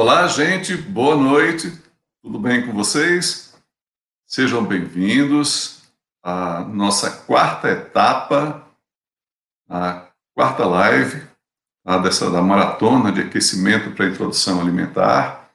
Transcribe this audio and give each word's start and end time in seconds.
Olá, 0.00 0.28
gente, 0.28 0.76
boa 0.76 1.16
noite, 1.16 1.72
tudo 2.22 2.38
bem 2.38 2.64
com 2.64 2.72
vocês? 2.72 3.52
Sejam 4.24 4.64
bem-vindos 4.64 5.90
à 6.22 6.60
nossa 6.60 7.10
quarta 7.10 7.68
etapa, 7.68 8.64
a 9.68 10.06
quarta 10.32 10.64
live 10.64 11.26
a 11.84 11.98
dessa, 11.98 12.30
da 12.30 12.40
maratona 12.40 13.10
de 13.10 13.22
aquecimento 13.22 13.90
para 13.90 14.06
introdução 14.06 14.60
alimentar. 14.60 15.50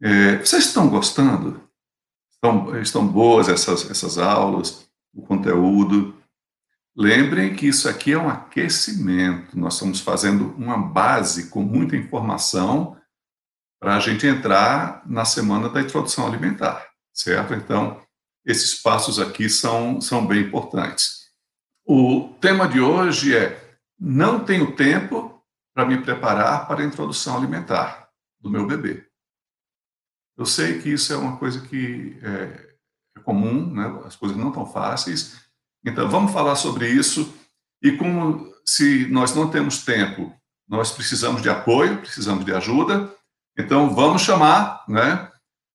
É, 0.00 0.36
vocês 0.36 0.66
estão 0.66 0.88
gostando? 0.88 1.60
Estão, 2.30 2.80
estão 2.80 3.04
boas 3.08 3.48
essas, 3.48 3.90
essas 3.90 4.18
aulas, 4.18 4.88
o 5.12 5.20
conteúdo? 5.20 6.16
Lembrem 6.96 7.56
que 7.56 7.66
isso 7.66 7.88
aqui 7.88 8.12
é 8.12 8.18
um 8.18 8.28
aquecimento, 8.28 9.58
nós 9.58 9.74
estamos 9.74 9.98
fazendo 9.98 10.54
uma 10.56 10.78
base 10.78 11.50
com 11.50 11.60
muita 11.64 11.96
informação 11.96 12.96
para 13.80 13.96
a 13.96 14.00
gente 14.00 14.26
entrar 14.26 15.02
na 15.06 15.24
semana 15.24 15.68
da 15.68 15.80
introdução 15.80 16.26
alimentar, 16.26 16.86
certo? 17.12 17.54
Então, 17.54 18.00
esses 18.44 18.80
passos 18.80 19.18
aqui 19.18 19.48
são, 19.48 20.00
são 20.00 20.26
bem 20.26 20.42
importantes. 20.42 21.28
O 21.86 22.34
tema 22.40 22.68
de 22.68 22.80
hoje 22.80 23.36
é: 23.36 23.78
não 23.98 24.44
tenho 24.44 24.74
tempo 24.74 25.42
para 25.74 25.86
me 25.86 26.02
preparar 26.02 26.66
para 26.66 26.82
a 26.82 26.86
introdução 26.86 27.36
alimentar 27.36 28.08
do 28.40 28.50
meu 28.50 28.66
bebê. 28.66 29.06
Eu 30.36 30.46
sei 30.46 30.80
que 30.80 30.90
isso 30.90 31.12
é 31.12 31.16
uma 31.16 31.36
coisa 31.36 31.60
que 31.60 32.18
é, 32.22 32.74
é 33.16 33.20
comum, 33.20 33.72
né? 33.72 34.02
as 34.04 34.16
coisas 34.16 34.36
não 34.36 34.52
tão 34.52 34.66
fáceis, 34.66 35.48
então, 35.84 36.08
vamos 36.08 36.32
falar 36.32 36.56
sobre 36.56 36.88
isso 36.88 37.32
e 37.82 37.92
como 37.92 38.52
se 38.64 39.06
nós 39.06 39.34
não 39.34 39.50
temos 39.50 39.84
tempo, 39.84 40.34
nós 40.68 40.92
precisamos 40.92 41.40
de 41.40 41.48
apoio, 41.48 41.98
precisamos 41.98 42.44
de 42.44 42.52
ajuda. 42.52 43.10
Então, 43.58 43.92
vamos 43.92 44.22
chamar, 44.22 44.84
né? 44.88 45.28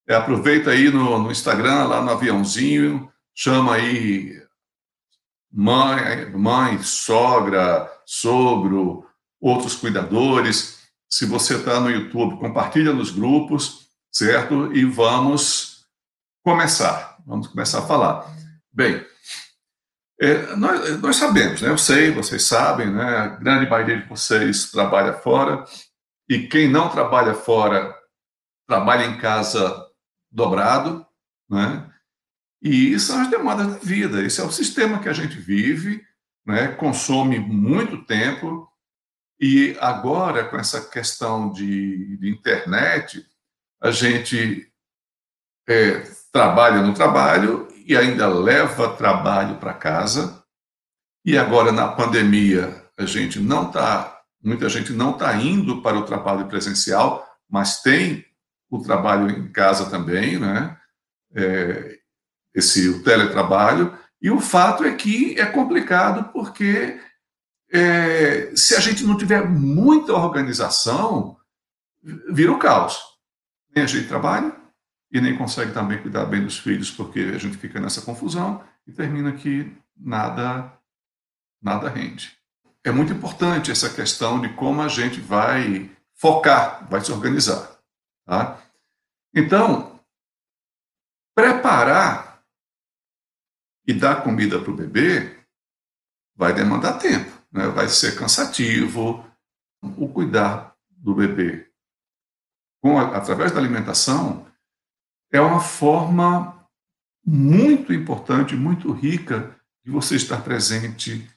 É, 0.07 0.15
aproveita 0.15 0.71
aí 0.71 0.89
no, 0.89 1.19
no, 1.19 1.31
Instagram, 1.31 1.85
lá 1.85 2.01
no 2.01 2.11
aviãozinho, 2.11 3.11
chama 3.35 3.75
aí 3.75 4.41
mãe, 5.51 6.29
mãe, 6.31 6.81
sogra, 6.81 7.89
sogro, 8.05 9.05
outros 9.39 9.75
cuidadores. 9.75 10.79
Se 11.09 11.25
você 11.25 11.55
está 11.55 11.79
no 11.79 11.91
YouTube, 11.91 12.39
compartilha 12.39 12.93
nos 12.93 13.11
grupos, 13.11 13.87
certo? 14.11 14.73
E 14.73 14.85
vamos 14.85 15.85
começar. 16.43 17.17
Vamos 17.25 17.47
começar 17.47 17.79
a 17.79 17.87
falar. 17.87 18.25
Bem, 18.71 19.05
é, 20.21 20.55
nós, 20.55 21.01
nós, 21.01 21.15
sabemos, 21.17 21.61
né? 21.61 21.69
eu 21.69 21.77
sei, 21.77 22.11
vocês 22.11 22.43
sabem, 22.43 22.89
né? 22.89 23.03
a 23.03 23.27
grande 23.27 23.69
maioria 23.69 24.01
de 24.01 24.07
vocês 24.07 24.71
trabalha 24.71 25.13
fora, 25.13 25.65
e 26.29 26.47
quem 26.47 26.69
não 26.69 26.89
trabalha 26.89 27.33
fora 27.33 27.95
trabalha 28.67 29.05
em 29.05 29.17
casa 29.17 29.87
dobrado, 30.31 31.05
né? 31.49 31.89
e 32.61 32.97
são 32.99 33.21
as 33.21 33.29
demandas 33.29 33.67
da 33.67 33.77
vida, 33.77 34.23
esse 34.23 34.39
é 34.39 34.43
o 34.43 34.51
sistema 34.51 34.99
que 34.99 35.09
a 35.09 35.13
gente 35.13 35.37
vive, 35.37 36.03
né? 36.45 36.69
consome 36.69 37.39
muito 37.39 38.05
tempo, 38.05 38.67
e 39.39 39.75
agora, 39.81 40.45
com 40.45 40.57
essa 40.57 40.89
questão 40.89 41.51
de, 41.51 42.17
de 42.17 42.29
internet, 42.29 43.25
a 43.81 43.91
gente 43.91 44.71
é, 45.67 45.99
trabalha 46.31 46.81
no 46.81 46.93
trabalho 46.93 47.67
e 47.85 47.97
ainda 47.97 48.27
leva 48.27 48.95
trabalho 48.95 49.57
para 49.57 49.73
casa. 49.73 50.41
E 51.25 51.37
agora, 51.37 51.73
na 51.73 51.89
pandemia, 51.89 52.89
a 52.97 53.05
gente 53.05 53.39
não 53.39 53.67
está, 53.67 54.12
muita 54.43 54.67
gente 54.69 54.91
não 54.91 55.11
está 55.11 55.35
indo 55.35 55.81
para 55.81 55.97
o 55.97 56.05
trabalho 56.05 56.47
presencial, 56.47 57.25
mas 57.49 57.81
tem 57.81 58.25
o 58.69 58.81
trabalho 58.81 59.29
em 59.29 59.51
casa 59.51 59.89
também, 59.89 60.39
né? 60.39 60.77
É, 61.35 61.99
esse 62.53 62.89
o 62.89 63.03
teletrabalho. 63.03 63.97
E 64.21 64.29
o 64.29 64.39
fato 64.39 64.83
é 64.83 64.93
que 64.93 65.39
é 65.39 65.45
complicado 65.45 66.31
porque 66.31 66.99
é, 67.71 68.55
se 68.55 68.75
a 68.75 68.79
gente 68.79 69.03
não 69.03 69.17
tiver 69.17 69.47
muita 69.47 70.13
organização, 70.13 71.37
vira 72.29 72.51
o 72.51 72.59
caos. 72.59 72.99
Nem 73.75 73.83
a 73.83 73.87
gente 73.87 74.07
trabalha, 74.07 74.55
e 75.13 75.21
nem 75.21 75.37
consegue 75.37 75.71
também 75.71 76.01
cuidar 76.01 76.25
bem 76.25 76.43
dos 76.43 76.57
filhos, 76.57 76.89
porque 76.89 77.19
a 77.19 77.37
gente 77.37 77.55
fica 77.57 77.79
nessa 77.79 78.01
confusão 78.01 78.63
e 78.87 78.91
termina 78.91 79.31
que 79.31 79.71
nada, 79.95 80.75
nada 81.61 81.87
rende. 81.87 82.35
É 82.85 82.91
muito 82.91 83.13
importante 83.13 83.71
essa 83.71 83.89
questão 83.89 84.41
de 84.41 84.53
como 84.53 84.81
a 84.81 84.87
gente 84.87 85.19
vai 85.21 85.89
focar, 86.15 86.87
vai 86.89 87.01
se 87.01 87.11
organizar. 87.11 87.79
Tá? 88.25 88.61
Então, 89.33 89.99
preparar 91.35 92.43
e 93.87 93.93
dar 93.93 94.23
comida 94.23 94.59
para 94.59 94.71
o 94.71 94.75
bebê 94.75 95.37
vai 96.35 96.53
demandar 96.53 96.99
tempo, 96.99 97.31
né? 97.51 97.67
vai 97.67 97.87
ser 97.87 98.17
cansativo. 98.17 99.25
O 99.97 100.07
cuidar 100.07 100.75
do 100.89 101.13
bebê 101.13 101.69
com, 102.83 102.99
através 102.99 103.51
da 103.51 103.59
alimentação 103.59 104.45
é 105.31 105.39
uma 105.39 105.61
forma 105.61 106.67
muito 107.25 107.93
importante, 107.93 108.55
muito 108.55 108.91
rica 108.91 109.55
de 109.83 109.91
você 109.91 110.15
estar 110.15 110.41
presente, 110.43 111.29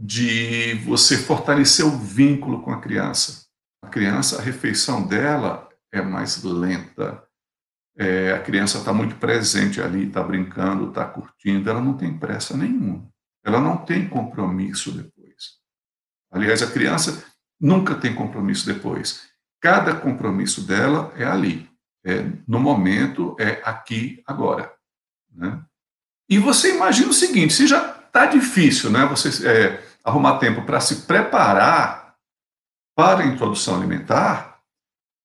de 0.00 0.74
você 0.84 1.18
fortalecer 1.18 1.84
o 1.84 1.98
vínculo 1.98 2.62
com 2.62 2.70
a 2.70 2.80
criança. 2.80 3.48
A 3.82 3.88
criança, 3.88 4.38
a 4.38 4.42
refeição 4.42 5.04
dela 5.04 5.68
é 5.90 6.00
mais 6.00 6.44
lenta. 6.44 7.20
É, 7.96 8.32
a 8.32 8.40
criança 8.40 8.78
está 8.78 8.92
muito 8.92 9.16
presente 9.16 9.82
ali, 9.82 10.06
está 10.06 10.22
brincando, 10.22 10.88
está 10.88 11.04
curtindo, 11.04 11.68
ela 11.68 11.80
não 11.80 11.96
tem 11.96 12.16
pressa 12.16 12.56
nenhuma. 12.56 13.08
Ela 13.44 13.60
não 13.60 13.76
tem 13.76 14.08
compromisso 14.08 14.92
depois. 14.92 15.58
Aliás, 16.30 16.62
a 16.62 16.70
criança 16.70 17.24
nunca 17.60 17.96
tem 17.96 18.14
compromisso 18.14 18.66
depois. 18.66 19.28
Cada 19.60 19.96
compromisso 19.96 20.62
dela 20.62 21.12
é 21.16 21.24
ali 21.24 21.68
é, 22.04 22.24
no 22.46 22.60
momento, 22.60 23.34
é 23.40 23.60
aqui, 23.64 24.22
agora. 24.24 24.72
Né? 25.34 25.60
E 26.28 26.38
você 26.38 26.74
imagina 26.74 27.08
o 27.08 27.14
seguinte: 27.14 27.52
se 27.52 27.66
já 27.66 27.98
está 28.06 28.26
difícil 28.26 28.90
né, 28.90 29.04
você 29.06 29.48
é, 29.48 29.87
arrumar 30.08 30.38
tempo 30.38 30.62
para 30.62 30.80
se 30.80 31.06
preparar 31.06 32.14
para 32.96 33.22
a 33.22 33.26
introdução 33.26 33.76
alimentar, 33.76 34.60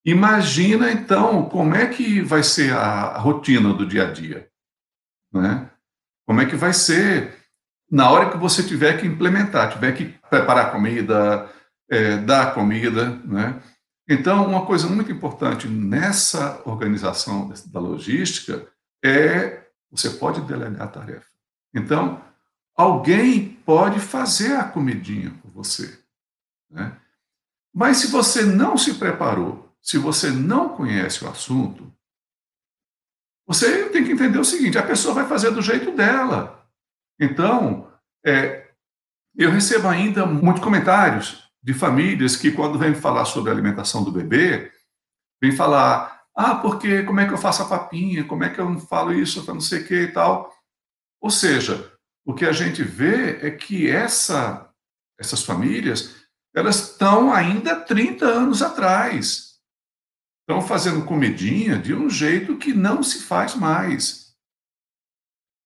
imagina 0.04 0.92
então 0.92 1.48
como 1.48 1.74
é 1.74 1.86
que 1.86 2.20
vai 2.20 2.42
ser 2.42 2.72
a, 2.72 3.18
rotina 3.18 3.72
do 3.72 3.86
dia 3.86 4.06
a 4.06 4.12
dia. 4.12 4.48
Né? 5.32 5.68
Como 6.26 6.40
é 6.40 6.46
que 6.46 6.54
vai 6.54 6.72
ser 6.72 7.36
na 7.90 8.10
hora 8.10 8.30
que 8.30 8.36
você 8.36 8.62
tiver 8.62 9.00
que 9.00 9.06
implementar, 9.06 9.72
tiver 9.72 9.92
que 9.92 10.06
preparar 10.30 10.72
comida, 10.72 11.48
é, 11.90 12.16
dar 12.16 12.54
comida, 12.54 13.10
né? 13.24 13.60
Então, 14.08 14.46
uma 14.46 14.66
coisa 14.66 14.86
muito 14.86 15.10
importante 15.10 15.66
nessa 15.66 16.60
organização 16.64 17.50
da 17.66 17.80
logística 17.80 18.66
é 19.02 19.62
você 19.90 20.10
pode 20.10 20.42
delegar 20.42 20.82
a 20.82 20.86
tarefa. 20.88 21.26
Então, 21.74 22.20
alguém 22.76 23.53
pode 23.64 24.00
fazer 24.00 24.56
a 24.56 24.64
comidinha 24.64 25.30
por 25.42 25.50
você. 25.50 25.98
Né? 26.70 26.96
Mas 27.72 27.98
se 27.98 28.08
você 28.08 28.44
não 28.44 28.76
se 28.76 28.94
preparou, 28.94 29.74
se 29.82 29.98
você 29.98 30.30
não 30.30 30.70
conhece 30.70 31.24
o 31.24 31.28
assunto, 31.28 31.92
você 33.46 33.88
tem 33.90 34.04
que 34.04 34.12
entender 34.12 34.38
o 34.38 34.44
seguinte: 34.44 34.78
a 34.78 34.86
pessoa 34.86 35.14
vai 35.14 35.26
fazer 35.26 35.50
do 35.50 35.60
jeito 35.60 35.92
dela. 35.92 36.66
Então, 37.20 37.92
é, 38.24 38.70
eu 39.36 39.50
recebo 39.50 39.88
ainda 39.88 40.24
muitos 40.24 40.62
comentários 40.62 41.44
de 41.62 41.74
famílias 41.74 42.36
que, 42.36 42.52
quando 42.52 42.78
vêm 42.78 42.94
falar 42.94 43.24
sobre 43.24 43.50
a 43.50 43.52
alimentação 43.52 44.02
do 44.02 44.12
bebê, 44.12 44.72
vêm 45.42 45.52
falar: 45.52 46.24
ah, 46.34 46.56
porque 46.56 47.02
como 47.02 47.20
é 47.20 47.26
que 47.26 47.32
eu 47.32 47.38
faço 47.38 47.62
a 47.62 47.68
papinha? 47.68 48.24
Como 48.24 48.44
é 48.44 48.50
que 48.50 48.60
eu 48.60 48.68
não 48.68 48.78
falo 48.80 49.12
isso 49.12 49.44
para 49.44 49.54
não 49.54 49.60
sei 49.60 49.82
o 49.82 49.86
que 49.86 50.02
e 50.02 50.12
tal? 50.12 50.52
Ou 51.20 51.30
seja, 51.30 51.92
o 52.24 52.32
que 52.34 52.46
a 52.46 52.52
gente 52.52 52.82
vê 52.82 53.46
é 53.46 53.50
que 53.50 53.88
essa, 53.88 54.72
essas 55.18 55.44
famílias 55.44 56.24
elas 56.54 56.92
estão 56.92 57.32
ainda 57.32 57.80
30 57.80 58.24
anos 58.24 58.62
atrás. 58.62 59.60
Estão 60.40 60.62
fazendo 60.62 61.04
comidinha 61.04 61.78
de 61.78 61.92
um 61.92 62.08
jeito 62.08 62.56
que 62.56 62.72
não 62.72 63.02
se 63.02 63.22
faz 63.22 63.54
mais. 63.54 64.36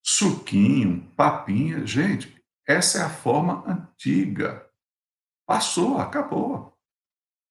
Suquinho, 0.04 1.06
papinha, 1.14 1.86
gente, 1.86 2.42
essa 2.66 2.98
é 2.98 3.02
a 3.02 3.10
forma 3.10 3.64
antiga. 3.70 4.66
Passou, 5.46 5.98
acabou. 5.98 6.76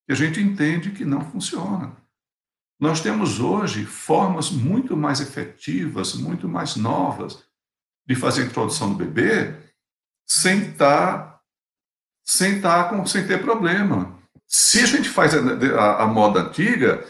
E 0.10 0.14
a 0.14 0.16
gente 0.16 0.42
entende 0.42 0.92
que 0.92 1.06
não 1.06 1.22
funciona. 1.22 1.96
Nós 2.80 3.02
temos 3.02 3.40
hoje 3.40 3.86
formas 3.86 4.50
muito 4.50 4.96
mais 4.96 5.20
efetivas, 5.20 6.14
muito 6.14 6.48
mais 6.48 6.76
novas 6.76 7.47
de 8.08 8.16
fazer 8.16 8.44
a 8.44 8.46
introdução 8.46 8.90
do 8.90 8.96
bebê 8.96 9.54
sem 10.26 10.70
estar 10.70 11.18
tá, 11.18 11.40
sem, 12.26 12.58
estar 12.58 12.84
tá 12.84 12.90
com, 12.90 13.06
sem 13.06 13.26
ter 13.26 13.42
problema. 13.42 14.18
Se 14.46 14.82
a 14.82 14.86
gente 14.86 15.10
faz 15.10 15.34
a, 15.34 15.40
a, 15.80 16.04
a 16.04 16.08
moda 16.08 16.42
antiga, 16.42 17.04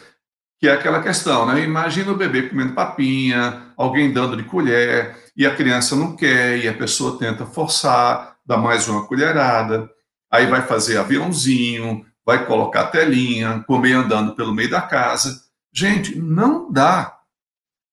que 0.60 0.68
é 0.68 0.72
aquela 0.72 1.04
questão, 1.04 1.46
né? 1.46 1.64
Imagina 1.64 2.12
o 2.12 2.18
bebê 2.18 2.50
comendo 2.50 2.74
papinha, 2.74 3.72
alguém 3.78 4.12
dando 4.12 4.36
de 4.36 4.44
colher, 4.44 5.16
e 5.36 5.46
a 5.46 5.56
criança 5.56 5.96
não 5.96 6.16
quer, 6.16 6.58
e 6.58 6.68
a 6.68 6.74
pessoa 6.74 7.20
tenta 7.20 7.46
forçar, 7.46 8.38
dá 8.46 8.58
mais 8.58 8.88
uma 8.88 9.06
colherada, 9.06 9.90
aí 10.32 10.48
vai 10.48 10.64
fazer 10.64 10.98
aviãozinho, 10.98 12.06
vai 12.26 12.46
colocar 12.46 12.88
telinha, 12.88 13.64
comer 13.68 13.94
andando 13.94 14.36
pelo 14.36 14.54
meio 14.54 14.70
da 14.70 14.82
casa. 14.82 15.44
Gente, 15.72 16.18
não 16.18 16.72
dá. 16.72 17.20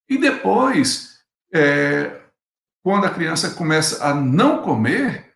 E 0.09 0.17
depois, 0.17 1.21
é, 1.53 2.24
quando 2.85 3.07
a 3.07 3.11
criança 3.11 3.51
começa 3.55 4.05
a 4.07 4.13
não 4.15 4.63
comer 4.63 5.33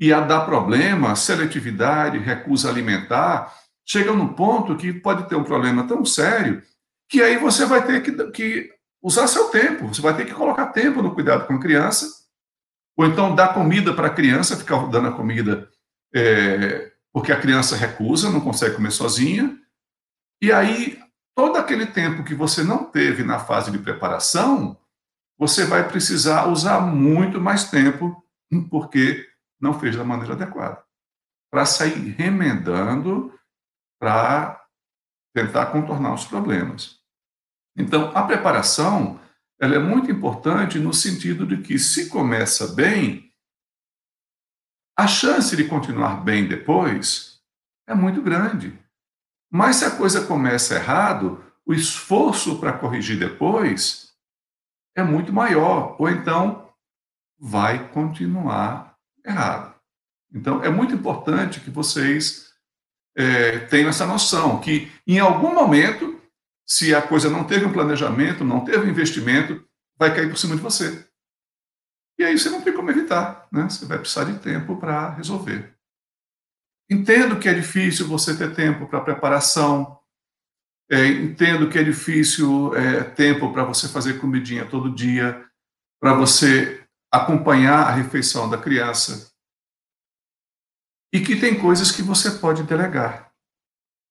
e 0.00 0.10
a 0.14 0.20
dar 0.20 0.46
problema, 0.46 1.14
seletividade, 1.14 2.18
recusa 2.18 2.70
alimentar, 2.70 3.54
chega 3.86 4.10
num 4.12 4.28
ponto 4.28 4.74
que 4.74 4.90
pode 4.90 5.28
ter 5.28 5.36
um 5.36 5.44
problema 5.44 5.86
tão 5.86 6.06
sério 6.06 6.62
que 7.06 7.22
aí 7.22 7.36
você 7.36 7.66
vai 7.66 7.86
ter 7.86 8.02
que, 8.02 8.12
que 8.30 8.70
usar 9.02 9.26
seu 9.26 9.50
tempo, 9.50 9.88
você 9.88 10.00
vai 10.00 10.16
ter 10.16 10.24
que 10.24 10.32
colocar 10.32 10.68
tempo 10.68 11.02
no 11.02 11.14
cuidado 11.14 11.46
com 11.46 11.52
a 11.52 11.60
criança, 11.60 12.08
ou 12.96 13.04
então 13.04 13.34
dar 13.34 13.52
comida 13.52 13.92
para 13.92 14.06
a 14.06 14.14
criança, 14.14 14.56
ficar 14.56 14.86
dando 14.88 15.08
a 15.08 15.12
comida 15.12 15.68
é, 16.14 16.92
porque 17.12 17.30
a 17.30 17.40
criança 17.40 17.76
recusa, 17.76 18.30
não 18.30 18.40
consegue 18.40 18.76
comer 18.76 18.90
sozinha, 18.90 19.54
e 20.40 20.50
aí 20.50 20.98
todo 21.36 21.58
aquele 21.58 21.84
tempo 21.84 22.24
que 22.24 22.34
você 22.34 22.64
não 22.64 22.84
teve 22.84 23.22
na 23.22 23.38
fase 23.38 23.70
de 23.70 23.78
preparação, 23.78 24.78
você 25.38 25.64
vai 25.64 25.88
precisar 25.88 26.46
usar 26.46 26.80
muito 26.80 27.40
mais 27.40 27.70
tempo, 27.70 28.24
porque 28.70 29.28
não 29.60 29.78
fez 29.78 29.96
da 29.96 30.04
maneira 30.04 30.34
adequada, 30.34 30.82
para 31.50 31.66
sair 31.66 32.10
remendando 32.10 33.32
para 34.00 34.62
tentar 35.34 35.66
contornar 35.66 36.14
os 36.14 36.24
problemas. 36.24 37.00
Então, 37.76 38.16
a 38.16 38.22
preparação 38.22 39.20
ela 39.60 39.76
é 39.76 39.78
muito 39.78 40.10
importante 40.10 40.78
no 40.78 40.92
sentido 40.92 41.46
de 41.46 41.62
que, 41.62 41.78
se 41.78 42.08
começa 42.08 42.74
bem, 42.74 43.32
a 44.96 45.06
chance 45.06 45.56
de 45.56 45.64
continuar 45.64 46.22
bem 46.22 46.46
depois 46.46 47.40
é 47.86 47.94
muito 47.94 48.20
grande. 48.22 48.78
Mas 49.50 49.76
se 49.76 49.84
a 49.84 49.96
coisa 49.96 50.26
começa 50.26 50.74
errado, 50.74 51.44
o 51.64 51.72
esforço 51.72 52.58
para 52.58 52.76
corrigir 52.76 53.18
depois 53.18 54.03
é 54.94 55.02
muito 55.02 55.32
maior, 55.32 55.96
ou 55.98 56.08
então 56.08 56.72
vai 57.38 57.88
continuar 57.88 58.96
errado. 59.24 59.74
Então, 60.32 60.62
é 60.62 60.68
muito 60.68 60.94
importante 60.94 61.60
que 61.60 61.70
vocês 61.70 62.52
é, 63.16 63.58
tenham 63.60 63.88
essa 63.88 64.06
noção 64.06 64.60
que, 64.60 64.90
em 65.06 65.18
algum 65.18 65.54
momento, 65.54 66.20
se 66.66 66.94
a 66.94 67.02
coisa 67.02 67.30
não 67.30 67.44
teve 67.44 67.64
um 67.64 67.72
planejamento, 67.72 68.44
não 68.44 68.64
teve 68.64 68.86
um 68.86 68.90
investimento, 68.90 69.64
vai 69.96 70.14
cair 70.14 70.28
por 70.28 70.38
cima 70.38 70.56
de 70.56 70.62
você. 70.62 71.06
E 72.18 72.24
aí 72.24 72.38
você 72.38 72.48
não 72.48 72.62
tem 72.62 72.72
como 72.72 72.90
evitar, 72.90 73.46
né? 73.52 73.64
Você 73.64 73.84
vai 73.86 73.98
precisar 73.98 74.24
de 74.24 74.38
tempo 74.38 74.76
para 74.76 75.10
resolver. 75.10 75.74
Entendo 76.90 77.38
que 77.38 77.48
é 77.48 77.54
difícil 77.54 78.06
você 78.06 78.36
ter 78.36 78.54
tempo 78.54 78.86
para 78.86 79.00
preparação, 79.00 79.98
é, 80.90 81.06
entendo 81.06 81.68
que 81.68 81.78
é 81.78 81.82
difícil 81.82 82.74
é, 82.74 83.04
tempo 83.04 83.52
para 83.52 83.64
você 83.64 83.88
fazer 83.88 84.20
comidinha 84.20 84.68
todo 84.68 84.94
dia, 84.94 85.44
para 86.00 86.14
você 86.14 86.86
acompanhar 87.10 87.86
a 87.86 87.90
refeição 87.90 88.48
da 88.48 88.58
criança. 88.58 89.32
E 91.12 91.20
que 91.20 91.36
tem 91.36 91.58
coisas 91.58 91.92
que 91.92 92.02
você 92.02 92.32
pode 92.32 92.64
delegar, 92.64 93.32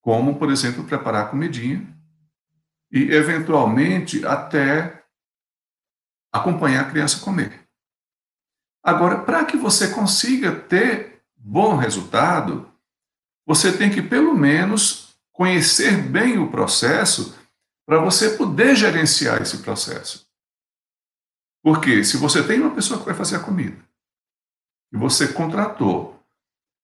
como, 0.02 0.40
por 0.40 0.50
exemplo, 0.50 0.86
preparar 0.86 1.30
comidinha 1.30 1.86
e, 2.92 3.12
eventualmente, 3.12 4.26
até 4.26 5.04
acompanhar 6.32 6.86
a 6.86 6.90
criança 6.90 7.24
comer. 7.24 7.68
Agora, 8.82 9.22
para 9.24 9.46
que 9.46 9.56
você 9.56 9.94
consiga 9.94 10.54
ter 10.54 11.24
bom 11.36 11.76
resultado, 11.76 12.72
você 13.46 13.78
tem 13.78 13.92
que, 13.92 14.02
pelo 14.02 14.34
menos, 14.34 15.13
conhecer 15.34 15.98
bem 15.98 16.38
o 16.38 16.50
processo 16.50 17.38
para 17.86 18.00
você 18.00 18.38
poder 18.38 18.76
gerenciar 18.76 19.42
esse 19.42 19.58
processo. 19.58 20.26
Porque 21.62 22.04
se 22.04 22.16
você 22.18 22.46
tem 22.46 22.62
uma 22.62 22.74
pessoa 22.74 23.00
que 23.00 23.06
vai 23.06 23.16
fazer 23.16 23.36
a 23.36 23.44
comida, 23.44 23.78
e 24.94 24.98
você 24.98 25.28
contratou 25.28 26.14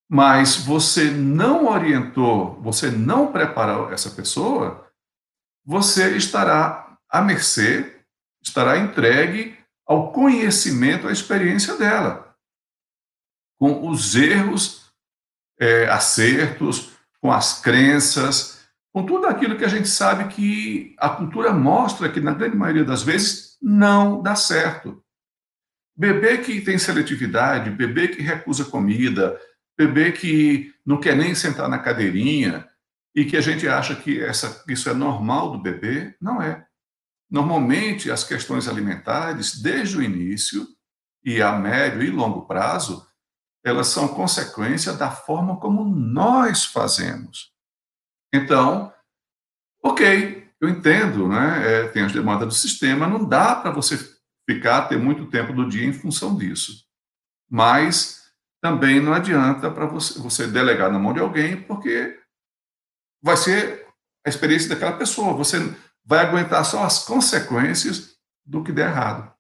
mas 0.10 0.56
você 0.56 1.12
não 1.12 1.68
orientou, 1.68 2.60
você 2.62 2.90
não 2.90 3.32
preparou 3.32 3.92
essa 3.94 4.10
pessoa, 4.10 4.92
você 5.64 6.18
estará 6.18 6.98
à 7.08 7.22
mercê, 7.22 8.04
estará 8.42 8.80
entregue 8.80 9.56
ao 9.86 10.12
conhecimento, 10.12 11.08
à 11.08 11.12
experiência 11.12 11.78
dela, 11.78 12.36
com 13.60 13.88
os 13.88 14.16
erros, 14.16 14.92
é, 15.60 15.88
acertos, 15.90 16.92
com 17.22 17.32
as 17.32 17.62
crenças, 17.62 18.60
com 18.94 19.06
tudo 19.06 19.28
aquilo 19.28 19.58
que 19.58 19.66
a 19.66 19.70
gente 19.70 19.88
sabe 19.88 20.34
que 20.34 20.96
a 20.98 21.10
cultura 21.10 21.54
mostra 21.54 22.10
que, 22.10 22.20
na 22.20 22.34
grande 22.34 22.56
maioria 22.56 22.84
das 22.84 23.04
vezes, 23.04 23.58
não 23.62 24.22
dá 24.22 24.36
certo. 24.36 25.04
Bebê 25.96 26.38
que 26.38 26.62
tem 26.62 26.78
seletividade, 26.78 27.70
bebê 27.70 28.08
que 28.08 28.22
recusa 28.22 28.66
comida, 28.66 29.40
bebê 29.78 30.12
que 30.12 30.74
não 30.86 31.00
quer 31.00 31.16
nem 31.16 31.36
sentar 31.36 31.70
na 31.70 31.80
cadeirinha 31.80 32.68
e 33.14 33.26
que 33.26 33.36
a 33.36 33.42
gente 33.42 33.68
acha 33.68 33.96
que 33.96 34.22
essa, 34.22 34.64
isso 34.68 34.90
é 34.90 34.94
normal 34.94 35.52
do 35.52 35.62
bebê, 35.62 36.16
não 36.22 36.42
é. 36.42 36.66
Normalmente, 37.30 38.10
as 38.10 38.24
questões 38.24 38.68
alimentares, 38.68 39.62
desde 39.62 39.98
o 39.98 40.02
início 40.02 40.66
e 41.24 41.42
a 41.42 41.52
médio 41.52 42.02
e 42.02 42.10
longo 42.10 42.48
prazo, 42.48 43.06
elas 43.64 43.88
são 43.88 44.08
consequência 44.08 44.94
da 44.94 45.12
forma 45.12 45.60
como 45.60 45.84
nós 45.84 46.66
fazemos. 46.66 47.52
Então, 48.34 48.94
ok, 49.84 50.50
eu 50.62 50.70
entendo, 50.70 51.28
né? 51.28 51.64
É, 51.66 51.88
tem 51.90 52.04
as 52.04 52.12
demandas 52.12 52.48
do 52.48 52.54
sistema, 52.54 53.08
não 53.08 53.28
dá 53.28 53.56
para 53.56 53.72
você 53.72 53.98
ficar, 54.50 54.88
ter 54.88 54.98
muito 54.98 55.30
tempo 55.30 55.54
do 55.54 55.68
dia 55.68 55.86
em 55.86 55.94
função 55.94 56.36
disso. 56.36 56.86
Mas 57.50 58.20
também 58.62 59.00
não 59.00 59.14
adianta 59.14 59.72
para 59.72 59.86
você, 59.86 60.20
você 60.20 60.48
delegar 60.48 60.92
na 60.92 61.00
mão 61.00 61.14
de 61.14 61.20
alguém, 61.20 61.62
porque 61.62 62.20
vai 63.22 63.38
ser 63.38 63.88
a 64.26 64.30
experiência 64.30 64.70
daquela 64.70 64.98
pessoa. 64.98 65.34
Você 65.34 65.58
vai 66.04 66.26
aguentar 66.26 66.66
só 66.66 66.84
as 66.84 67.06
consequências 67.06 68.18
do 68.46 68.64
que 68.64 68.72
der 68.72 68.90
errado. 68.90 69.34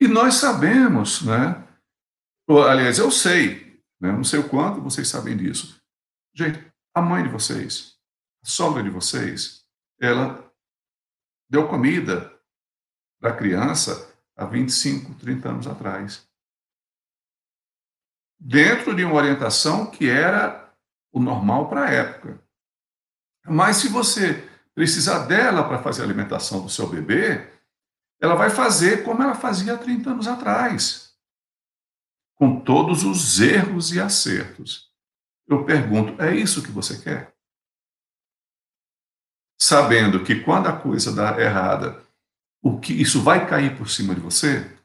E 0.00 0.08
nós 0.08 0.34
sabemos, 0.34 1.22
né? 1.22 1.66
Aliás, 2.58 2.98
eu 2.98 3.10
sei, 3.10 3.80
né? 4.00 4.12
não 4.12 4.24
sei 4.24 4.40
o 4.40 4.48
quanto 4.48 4.80
vocês 4.80 5.08
sabem 5.08 5.36
disso. 5.36 5.80
Gente, 6.34 6.64
a 6.94 7.00
mãe 7.00 7.22
de 7.22 7.28
vocês, 7.28 7.96
a 8.44 8.48
sogra 8.48 8.82
de 8.82 8.90
vocês, 8.90 9.64
ela 10.00 10.52
deu 11.48 11.68
comida 11.68 12.32
para 13.20 13.30
a 13.30 13.36
criança 13.36 14.12
há 14.36 14.44
25, 14.44 15.14
30 15.14 15.48
anos 15.48 15.66
atrás 15.66 16.26
dentro 18.44 18.94
de 18.94 19.04
uma 19.04 19.14
orientação 19.14 19.86
que 19.86 20.08
era 20.08 20.68
o 21.12 21.20
normal 21.20 21.68
para 21.68 21.84
a 21.84 21.90
época. 21.90 22.42
Mas 23.46 23.76
se 23.76 23.88
você 23.88 24.48
precisar 24.74 25.26
dela 25.26 25.62
para 25.62 25.78
fazer 25.78 26.02
a 26.02 26.04
alimentação 26.04 26.60
do 26.60 26.68
seu 26.68 26.88
bebê, 26.88 27.48
ela 28.20 28.34
vai 28.34 28.50
fazer 28.50 29.04
como 29.04 29.22
ela 29.22 29.34
fazia 29.34 29.74
há 29.74 29.78
30 29.78 30.10
anos 30.10 30.26
atrás, 30.26 31.11
com 32.42 32.58
todos 32.58 33.04
os 33.04 33.40
erros 33.40 33.94
e 33.94 34.00
acertos. 34.00 34.90
Eu 35.46 35.64
pergunto, 35.64 36.20
é 36.20 36.34
isso 36.34 36.60
que 36.60 36.72
você 36.72 37.00
quer? 37.00 37.32
Sabendo 39.56 40.24
que 40.24 40.40
quando 40.40 40.66
a 40.66 40.76
coisa 40.76 41.14
dá 41.14 41.40
errada, 41.40 42.02
o 42.60 42.80
que 42.80 43.00
isso 43.00 43.22
vai 43.22 43.48
cair 43.48 43.78
por 43.78 43.88
cima 43.88 44.12
de 44.12 44.20
você, 44.20 44.76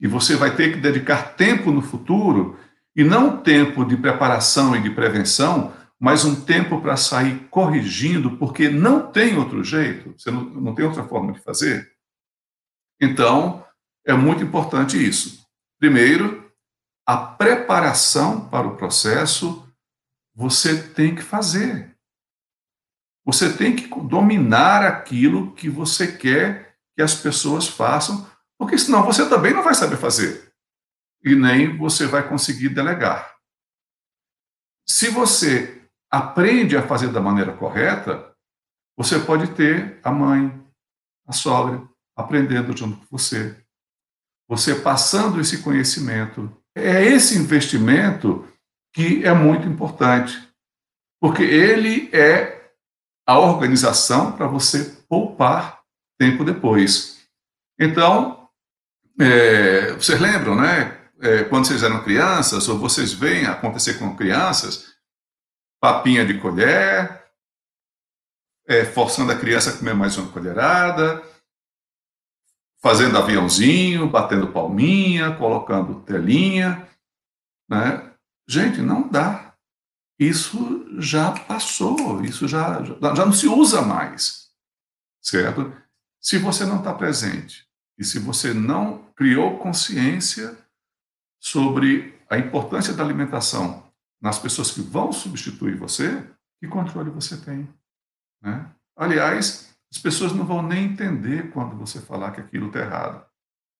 e 0.00 0.08
você 0.08 0.34
vai 0.34 0.56
ter 0.56 0.72
que 0.72 0.80
dedicar 0.80 1.36
tempo 1.36 1.70
no 1.70 1.82
futuro 1.82 2.58
e 2.96 3.04
não 3.04 3.40
tempo 3.40 3.84
de 3.84 3.96
preparação 3.96 4.74
e 4.74 4.82
de 4.82 4.90
prevenção, 4.90 5.72
mas 6.00 6.24
um 6.24 6.44
tempo 6.44 6.80
para 6.80 6.96
sair 6.96 7.46
corrigindo, 7.48 8.36
porque 8.38 8.68
não 8.68 9.08
tem 9.12 9.38
outro 9.38 9.62
jeito, 9.62 10.18
você 10.18 10.32
não, 10.32 10.42
não 10.46 10.74
tem 10.74 10.84
outra 10.84 11.04
forma 11.04 11.32
de 11.32 11.38
fazer. 11.38 11.92
Então, 13.00 13.64
é 14.04 14.14
muito 14.14 14.42
importante 14.42 14.96
isso. 14.96 15.46
Primeiro, 15.78 16.37
a 17.08 17.16
preparação 17.16 18.46
para 18.50 18.68
o 18.68 18.76
processo 18.76 19.66
você 20.34 20.90
tem 20.92 21.14
que 21.14 21.22
fazer. 21.22 21.96
Você 23.24 23.56
tem 23.56 23.74
que 23.74 23.88
dominar 24.02 24.82
aquilo 24.84 25.54
que 25.54 25.70
você 25.70 26.18
quer 26.18 26.76
que 26.94 27.00
as 27.00 27.14
pessoas 27.14 27.66
façam, 27.66 28.30
porque 28.58 28.76
senão 28.76 29.02
você 29.06 29.26
também 29.26 29.54
não 29.54 29.62
vai 29.62 29.74
saber 29.74 29.96
fazer 29.96 30.52
e 31.24 31.34
nem 31.34 31.78
você 31.78 32.06
vai 32.06 32.28
conseguir 32.28 32.68
delegar. 32.68 33.38
Se 34.86 35.08
você 35.08 35.88
aprende 36.10 36.76
a 36.76 36.86
fazer 36.86 37.10
da 37.10 37.22
maneira 37.22 37.56
correta, 37.56 38.28
Você 38.98 39.20
pode 39.20 39.54
ter 39.54 40.00
a 40.02 40.10
mãe, 40.10 40.50
a 41.24 41.32
sogra, 41.32 41.88
aprendendo 42.16 42.76
junto 42.76 42.96
com 42.96 43.16
você. 43.16 43.64
Você 44.48 44.74
passando 44.74 45.40
esse 45.40 45.62
conhecimento. 45.62 46.52
É 46.78 47.04
esse 47.04 47.36
investimento 47.36 48.46
que 48.94 49.24
é 49.24 49.32
muito 49.32 49.66
importante, 49.66 50.36
porque 51.20 51.42
ele 51.42 52.08
é 52.12 52.70
a 53.26 53.38
organização 53.38 54.32
para 54.32 54.46
você 54.46 54.96
poupar 55.08 55.82
tempo 56.18 56.44
depois. 56.44 57.26
Então, 57.78 58.48
é, 59.20 59.92
vocês 59.92 60.20
lembram, 60.20 60.54
né? 60.54 60.96
É, 61.20 61.44
quando 61.44 61.66
vocês 61.66 61.82
eram 61.82 62.04
crianças, 62.04 62.68
ou 62.68 62.78
vocês 62.78 63.12
veem 63.12 63.46
acontecer 63.46 63.98
com 63.98 64.16
crianças, 64.16 64.94
papinha 65.80 66.24
de 66.24 66.38
colher, 66.38 67.24
é, 68.68 68.84
forçando 68.84 69.32
a 69.32 69.36
criança 69.38 69.70
a 69.70 69.76
comer 69.76 69.94
mais 69.94 70.16
uma 70.16 70.30
colherada, 70.30 71.22
fazendo 72.80 73.18
aviãozinho, 73.18 74.08
batendo 74.08 74.52
palminha, 74.52 75.34
colocando 75.36 76.00
telinha. 76.02 76.88
Né? 77.68 78.12
Gente, 78.48 78.80
não 78.80 79.08
dá. 79.08 79.54
Isso 80.18 80.86
já 81.00 81.32
passou, 81.32 82.24
isso 82.24 82.48
já, 82.48 82.82
já, 82.82 83.14
já 83.14 83.26
não 83.26 83.32
se 83.32 83.46
usa 83.46 83.82
mais. 83.82 84.50
Certo? 85.22 85.72
Se 86.20 86.38
você 86.38 86.64
não 86.64 86.78
está 86.78 86.92
presente 86.92 87.68
e 87.98 88.04
se 88.04 88.18
você 88.18 88.52
não 88.52 89.04
criou 89.14 89.58
consciência 89.58 90.56
sobre 91.40 92.18
a 92.28 92.36
importância 92.36 92.92
da 92.92 93.02
alimentação 93.02 93.88
nas 94.20 94.38
pessoas 94.38 94.70
que 94.70 94.80
vão 94.80 95.12
substituir 95.12 95.76
você, 95.76 96.28
que 96.60 96.66
controle 96.66 97.10
você 97.10 97.36
tem? 97.36 97.68
Né? 98.42 98.68
Aliás, 98.96 99.67
as 99.90 99.98
pessoas 99.98 100.32
não 100.32 100.44
vão 100.44 100.62
nem 100.62 100.84
entender 100.84 101.50
quando 101.50 101.76
você 101.76 102.00
falar 102.00 102.32
que 102.32 102.40
aquilo 102.40 102.68
está 102.68 102.80
errado, 102.80 103.24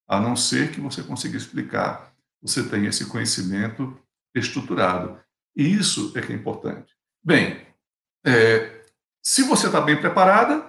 a 0.07 0.19
não 0.19 0.35
ser 0.35 0.73
que 0.73 0.81
você 0.81 1.03
consiga 1.03 1.37
explicar. 1.37 2.13
Você 2.41 2.63
tem 2.63 2.87
esse 2.87 3.07
conhecimento 3.07 3.99
estruturado. 4.35 5.19
E 5.55 5.71
isso 5.71 6.13
é 6.17 6.21
que 6.23 6.33
é 6.33 6.37
importante. 6.37 6.95
Bem, 7.23 7.67
é, 8.25 8.85
se 9.23 9.43
você 9.43 9.67
está 9.67 9.81
bem 9.81 10.01
preparada, 10.01 10.65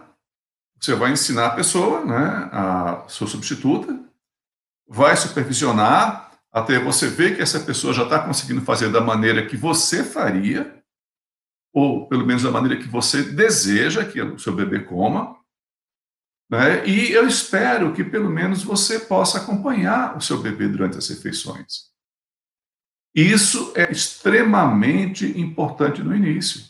você 0.80 0.96
vai 0.96 1.12
ensinar 1.12 1.48
a 1.48 1.56
pessoa, 1.56 2.04
né, 2.04 2.50
a 2.52 3.06
sua 3.08 3.28
substituta, 3.28 4.00
vai 4.88 5.16
supervisionar 5.16 6.32
até 6.52 6.80
você 6.80 7.08
ver 7.08 7.36
que 7.36 7.42
essa 7.42 7.60
pessoa 7.60 7.94
já 7.94 8.04
está 8.04 8.20
conseguindo 8.20 8.62
fazer 8.62 8.92
da 8.92 9.00
maneira 9.00 9.46
que 9.46 9.56
você 9.56 10.04
faria, 10.04 10.79
ou 11.74 12.08
pelo 12.08 12.26
menos 12.26 12.44
da 12.44 12.52
maneira 12.52 12.82
que 12.82 12.88
você 12.88 13.24
deseja 13.24 14.06
que 14.06 14.22
o 14.22 14.40
seu 14.40 14.54
bebê 14.54 14.80
coma. 14.80 15.38
Né? 16.50 16.88
E 16.88 17.12
eu 17.12 17.28
espero 17.28 17.94
que 17.94 18.04
pelo 18.04 18.30
menos 18.30 18.64
você 18.64 19.00
possa 19.00 19.38
acompanhar 19.38 20.18
o 20.18 20.22
seu 20.22 20.42
bebê 20.42 20.68
durante 20.68 20.98
as 20.98 21.08
refeições. 21.08 21.90
Isso 23.14 23.74
é 23.76 23.92
extremamente 23.92 25.26
importante 25.40 26.02
no 26.04 26.16
início, 26.16 26.64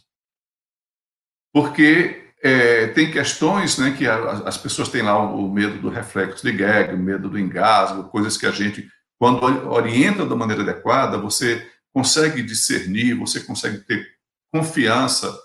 porque 1.54 2.32
é, 2.42 2.88
tem 2.88 3.12
questões 3.12 3.78
né, 3.78 3.96
que 3.98 4.08
a, 4.08 4.32
as 4.48 4.58
pessoas 4.58 4.88
têm 4.88 5.02
lá 5.02 5.22
o, 5.22 5.46
o, 5.46 5.54
medo 5.54 5.80
do 5.80 5.90
reflexo 5.90 6.46
de 6.46 6.54
gag, 6.54 6.94
o 6.94 6.98
medo 6.98 7.30
do 7.30 7.38
engasgo, 7.38 8.10
coisas 8.10 8.38
que 8.38 8.46
a 8.46 8.52
gente, 8.52 8.90
quando 9.18 9.44
orienta 9.70 10.26
da 10.26 10.36
maneira 10.36 10.64
adequada, 10.64 11.18
você 11.18 11.70
consegue 11.94 12.42
discernir, 12.42 13.16
você 13.16 13.42
consegue 13.42 13.80
ter 13.80 14.08
confiança, 14.52 15.38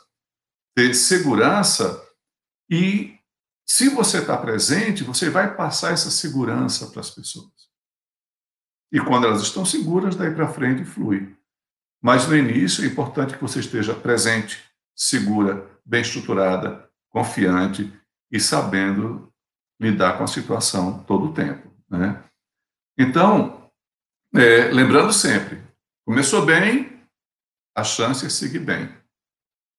ter 0.75 0.95
segurança 0.95 2.03
e 2.71 3.15
se 3.67 3.89
você 3.89 4.19
está 4.19 4.37
presente, 4.37 5.05
você 5.05 5.31
vai 5.31 5.57
passar 5.57 5.93
essa 5.93 6.11
segurança 6.11 6.87
para 6.89 7.01
as 7.01 7.11
pessoas. 7.11 7.53
E 8.93 9.01
quando 9.01 9.27
elas 9.27 9.43
estão 9.43 9.65
seguras, 9.65 10.15
daí 10.15 10.33
para 10.33 10.53
frente 10.53 10.85
flui. 10.85 11.35
Mas 12.01 12.29
no 12.29 12.37
início 12.37 12.85
é 12.85 12.87
importante 12.87 13.35
que 13.35 13.43
você 13.43 13.61
esteja 13.61 13.95
presente, 13.95 14.63
segura, 14.95 15.67
bem 15.85 16.03
estruturada, 16.03 16.89
confiante 17.09 17.93
e 18.31 18.39
sabendo 18.39 19.33
lidar 19.81 20.19
com 20.19 20.25
a 20.25 20.29
situação 20.29 21.03
todo 21.05 21.27
o 21.27 21.33
tempo. 21.33 21.69
Né? 21.89 22.23
Então, 22.99 23.71
é, 24.35 24.71
lembrando 24.71 25.13
sempre, 25.13 25.63
começou 26.05 26.45
bem, 26.45 26.94
a 27.75 27.83
chance 27.83 28.25
é 28.25 28.29
seguir 28.29 28.61
bem. 28.61 28.89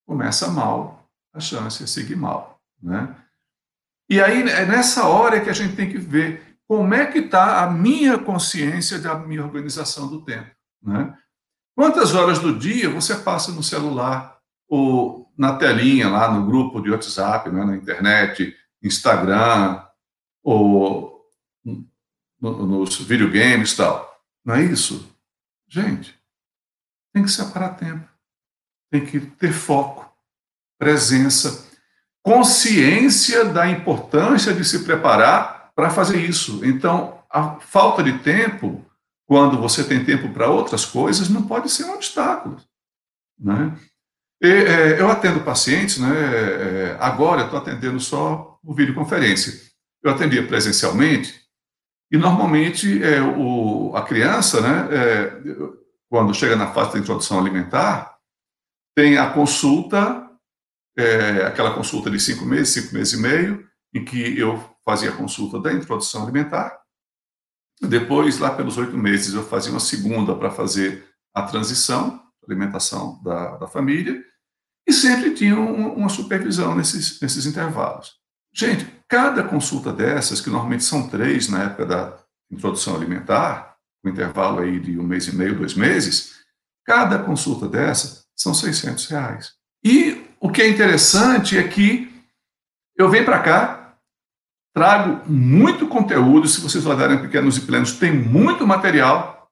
Começa 0.06 0.50
mal, 0.50 1.10
a 1.34 1.40
chance 1.40 1.84
é 1.84 1.88
seguir 1.88 2.16
mal. 2.16 2.62
Né? 2.82 3.16
E 4.10 4.22
aí, 4.22 4.42
é 4.42 4.66
nessa 4.66 5.08
hora 5.08 5.42
que 5.42 5.50
a 5.50 5.54
gente 5.54 5.76
tem 5.76 5.90
que 5.90 5.98
ver 5.98 6.58
como 6.68 6.94
é 6.94 7.06
que 7.06 7.20
está 7.20 7.64
a 7.64 7.70
minha 7.70 8.18
consciência 8.18 9.00
da 9.00 9.16
minha 9.16 9.44
organização 9.44 10.08
do 10.08 10.24
tempo. 10.24 10.50
Né? 10.82 11.16
Quantas 11.76 12.14
horas 12.14 12.40
do 12.40 12.58
dia 12.58 12.90
você 12.90 13.16
passa 13.16 13.52
no 13.52 13.64
celular 13.64 14.40
ou 14.68 15.32
na 15.38 15.56
telinha, 15.58 16.10
lá 16.10 16.32
no 16.32 16.46
grupo 16.46 16.82
de 16.82 16.90
WhatsApp, 16.90 17.50
né, 17.50 17.66
na 17.66 17.76
internet, 17.76 18.56
Instagram, 18.82 19.84
ou 20.42 21.22
nos 22.42 22.98
videogames 23.00 23.76
tal? 23.76 24.10
Não 24.44 24.56
é 24.56 24.64
isso? 24.64 25.14
Gente, 25.68 26.18
tem 27.16 27.24
que 27.24 27.32
separar 27.32 27.70
tempo, 27.70 28.06
tem 28.92 29.06
que 29.06 29.22
ter 29.22 29.54
foco, 29.54 30.14
presença, 30.78 31.66
consciência 32.22 33.46
da 33.46 33.70
importância 33.70 34.54
de 34.54 34.66
se 34.66 34.84
preparar 34.84 35.72
para 35.74 35.90
fazer 35.90 36.18
isso. 36.18 36.66
Então, 36.66 37.24
a 37.32 37.56
falta 37.62 38.04
de 38.04 38.20
tempo, 38.20 38.86
quando 39.26 39.58
você 39.58 39.82
tem 39.82 40.04
tempo 40.04 40.34
para 40.34 40.50
outras 40.50 40.84
coisas, 40.84 41.30
não 41.30 41.44
pode 41.44 41.72
ser 41.72 41.86
um 41.86 41.94
obstáculo. 41.94 42.58
Né? 43.40 43.74
E, 44.42 44.48
é, 44.50 45.00
eu 45.00 45.10
atendo 45.10 45.40
pacientes, 45.40 45.98
né, 45.98 46.12
é, 46.14 46.98
agora 47.00 47.46
estou 47.46 47.60
atendendo 47.60 48.00
só 48.02 48.60
por 48.62 48.76
videoconferência. 48.76 49.54
Eu 50.04 50.12
atendia 50.12 50.46
presencialmente, 50.46 51.34
e 52.12 52.18
normalmente 52.18 53.02
é, 53.02 53.22
o, 53.22 53.96
a 53.96 54.02
criança, 54.02 54.60
né, 54.60 54.90
é, 54.92 55.85
quando 56.16 56.34
chega 56.34 56.56
na 56.56 56.72
fase 56.72 56.94
da 56.94 57.00
introdução 57.00 57.38
alimentar, 57.38 58.18
tem 58.96 59.18
a 59.18 59.34
consulta, 59.34 60.32
é, 60.98 61.44
aquela 61.44 61.74
consulta 61.74 62.10
de 62.10 62.18
cinco 62.22 62.46
meses, 62.46 62.70
cinco 62.70 62.96
meses 62.96 63.20
e 63.20 63.22
meio, 63.22 63.68
em 63.94 64.06
que 64.06 64.40
eu 64.40 64.58
fazia 64.86 65.10
a 65.10 65.18
consulta 65.18 65.60
da 65.60 65.74
introdução 65.74 66.24
alimentar. 66.24 66.80
Depois, 67.82 68.40
lá 68.40 68.50
pelos 68.50 68.78
oito 68.78 68.98
meses, 68.98 69.34
eu 69.34 69.44
fazia 69.44 69.72
uma 69.72 69.80
segunda 69.82 70.34
para 70.34 70.50
fazer 70.50 71.06
a 71.34 71.42
transição, 71.42 72.24
alimentação 72.48 73.22
da, 73.22 73.58
da 73.58 73.68
família, 73.68 74.24
e 74.88 74.94
sempre 74.94 75.34
tinha 75.34 75.60
um, 75.60 75.96
uma 75.96 76.08
supervisão 76.08 76.74
nesses, 76.74 77.20
nesses 77.20 77.46
intervalos. 77.46 78.14
Gente, 78.54 78.90
cada 79.10 79.44
consulta 79.44 79.92
dessas, 79.92 80.40
que 80.40 80.50
normalmente 80.50 80.86
são 80.86 81.10
três 81.10 81.50
na 81.50 81.64
época 81.64 81.86
da 81.86 82.18
introdução 82.50 82.96
alimentar, 82.96 83.75
um 84.06 84.12
intervalo 84.12 84.60
aí 84.60 84.80
de 84.80 85.00
um 85.00 85.04
mês 85.04 85.28
e 85.28 85.36
meio, 85.36 85.58
dois 85.58 85.74
meses, 85.74 86.36
cada 86.86 87.20
consulta 87.20 87.68
dessa 87.68 88.24
são 88.36 88.54
600 88.54 89.08
reais. 89.08 89.54
E 89.84 90.26
o 90.40 90.52
que 90.52 90.62
é 90.62 90.70
interessante 90.70 91.58
é 91.58 91.68
que 91.68 92.14
eu 92.96 93.10
venho 93.10 93.26
para 93.26 93.42
cá, 93.42 93.98
trago 94.74 95.30
muito 95.30 95.88
conteúdo, 95.88 96.48
se 96.48 96.62
vocês 96.62 96.86
olharem 96.86 97.22
pequenos 97.22 97.58
e 97.58 97.62
plenos, 97.62 97.94
tem 97.94 98.12
muito 98.12 98.66
material, 98.66 99.50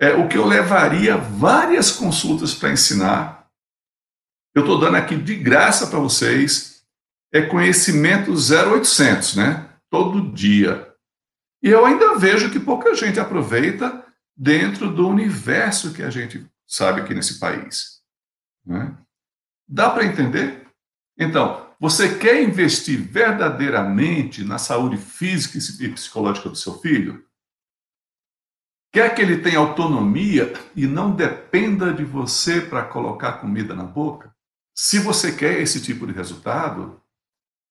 é 0.00 0.12
o 0.12 0.28
que 0.28 0.36
eu 0.36 0.46
levaria 0.46 1.16
várias 1.16 1.90
consultas 1.90 2.54
para 2.54 2.72
ensinar. 2.72 3.46
Eu 4.54 4.62
estou 4.62 4.78
dando 4.78 4.96
aqui 4.96 5.16
de 5.16 5.36
graça 5.36 5.86
para 5.86 5.98
vocês, 5.98 6.84
é 7.32 7.42
conhecimento 7.42 8.32
0800, 8.32 9.36
né? 9.36 9.68
Todo 9.90 10.32
dia. 10.32 10.93
E 11.64 11.70
eu 11.70 11.86
ainda 11.86 12.18
vejo 12.18 12.52
que 12.52 12.60
pouca 12.60 12.94
gente 12.94 13.18
aproveita 13.18 14.04
dentro 14.36 14.90
do 14.90 15.08
universo 15.08 15.94
que 15.94 16.02
a 16.02 16.10
gente 16.10 16.46
sabe 16.66 17.00
aqui 17.00 17.14
nesse 17.14 17.38
país. 17.38 18.02
Né? 18.66 18.94
Dá 19.66 19.88
para 19.88 20.04
entender? 20.04 20.68
Então, 21.16 21.66
você 21.80 22.18
quer 22.18 22.42
investir 22.42 23.00
verdadeiramente 23.00 24.44
na 24.44 24.58
saúde 24.58 24.98
física 24.98 25.56
e 25.82 25.88
psicológica 25.88 26.50
do 26.50 26.56
seu 26.56 26.74
filho? 26.80 27.24
Quer 28.92 29.14
que 29.14 29.22
ele 29.22 29.38
tenha 29.38 29.58
autonomia 29.58 30.52
e 30.76 30.86
não 30.86 31.16
dependa 31.16 31.94
de 31.94 32.04
você 32.04 32.60
para 32.60 32.84
colocar 32.84 33.40
comida 33.40 33.74
na 33.74 33.84
boca? 33.84 34.36
Se 34.74 34.98
você 34.98 35.34
quer 35.34 35.62
esse 35.62 35.80
tipo 35.80 36.06
de 36.06 36.12
resultado, 36.12 37.00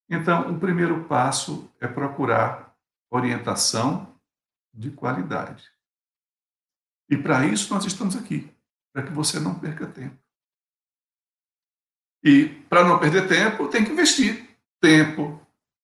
então 0.09 0.51
o 0.51 0.59
primeiro 0.59 1.03
passo 1.03 1.71
é 1.79 1.87
procurar 1.87 2.72
orientação 3.13 4.19
de 4.73 4.89
qualidade. 4.89 5.71
E 7.09 7.17
para 7.17 7.45
isso 7.45 7.73
nós 7.73 7.85
estamos 7.85 8.15
aqui, 8.15 8.51
para 8.91 9.03
que 9.03 9.11
você 9.11 9.39
não 9.39 9.59
perca 9.59 9.85
tempo. 9.85 10.17
E 12.23 12.45
para 12.69 12.83
não 12.83 12.99
perder 12.99 13.27
tempo, 13.27 13.67
tem 13.67 13.83
que 13.85 13.91
investir 13.91 14.49
tempo, 14.81 15.39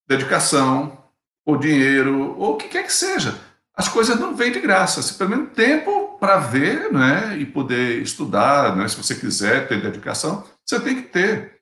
dedicação, 0.07 0.97
ou 1.45 1.57
dinheiro, 1.57 2.35
ou 2.37 2.53
o 2.53 2.57
que 2.57 2.67
quer 2.67 2.83
que 2.83 2.93
seja. 2.93 3.39
As 3.73 3.87
coisas 3.87 4.19
não 4.19 4.35
vêm 4.35 4.51
de 4.51 4.59
graça. 4.59 5.01
Se 5.01 5.13
pelo 5.13 5.29
menos 5.29 5.53
tempo 5.53 6.17
para 6.17 6.37
ver 6.37 6.91
né, 6.91 7.37
e 7.37 7.45
poder 7.45 8.01
estudar, 8.01 8.75
né, 8.75 8.87
se 8.87 8.97
você 8.97 9.15
quiser 9.15 9.67
ter 9.67 9.81
dedicação, 9.81 10.45
você 10.65 10.79
tem 10.79 10.95
que 10.95 11.09
ter. 11.09 11.61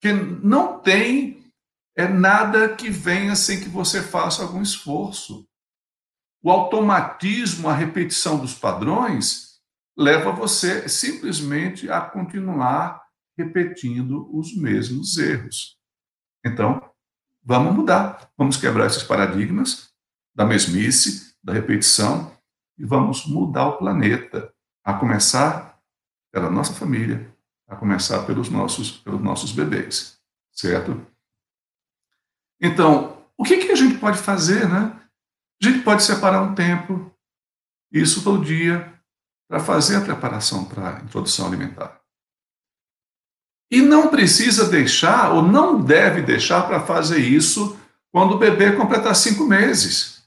Porque 0.00 0.12
não 0.12 0.78
tem 0.78 1.37
é 1.98 2.06
nada 2.06 2.76
que 2.76 2.88
venha 2.88 3.34
sem 3.34 3.58
que 3.58 3.68
você 3.68 4.00
faça 4.00 4.44
algum 4.44 4.62
esforço. 4.62 5.44
O 6.40 6.48
automatismo, 6.48 7.68
a 7.68 7.74
repetição 7.74 8.38
dos 8.38 8.54
padrões, 8.54 9.58
leva 9.96 10.30
você 10.30 10.88
simplesmente 10.88 11.90
a 11.90 12.00
continuar 12.00 13.02
repetindo 13.36 14.30
os 14.32 14.56
mesmos 14.56 15.18
erros. 15.18 15.76
Então, 16.46 16.88
vamos 17.42 17.74
mudar, 17.74 18.30
vamos 18.38 18.56
quebrar 18.56 18.86
esses 18.86 19.02
paradigmas 19.02 19.92
da 20.32 20.46
mesmice, 20.46 21.34
da 21.42 21.52
repetição 21.52 22.32
e 22.78 22.84
vamos 22.84 23.26
mudar 23.26 23.70
o 23.70 23.78
planeta, 23.78 24.54
a 24.84 24.94
começar 24.94 25.76
pela 26.32 26.48
nossa 26.48 26.72
família, 26.72 27.36
a 27.66 27.74
começar 27.74 28.24
pelos 28.24 28.48
nossos, 28.48 28.92
pelos 28.98 29.20
nossos 29.20 29.50
bebês, 29.50 30.16
certo? 30.52 31.04
Então, 32.60 33.22
o 33.36 33.44
que, 33.44 33.58
que 33.58 33.72
a 33.72 33.76
gente 33.76 33.98
pode 33.98 34.18
fazer, 34.18 34.68
né? 34.68 35.00
A 35.62 35.66
gente 35.66 35.82
pode 35.84 36.02
separar 36.02 36.42
um 36.42 36.54
tempo, 36.54 37.10
isso 37.92 38.22
todo 38.22 38.44
dia, 38.44 38.92
para 39.48 39.60
fazer 39.60 39.96
a 39.96 40.00
preparação 40.00 40.64
para 40.64 40.96
a 40.96 41.00
introdução 41.00 41.46
alimentar. 41.46 42.00
E 43.70 43.82
não 43.82 44.08
precisa 44.08 44.68
deixar, 44.68 45.32
ou 45.32 45.42
não 45.42 45.80
deve 45.82 46.22
deixar 46.22 46.66
para 46.66 46.80
fazer 46.80 47.18
isso 47.18 47.78
quando 48.12 48.34
o 48.34 48.38
bebê 48.38 48.72
completar 48.72 49.14
cinco 49.14 49.44
meses. 49.44 50.22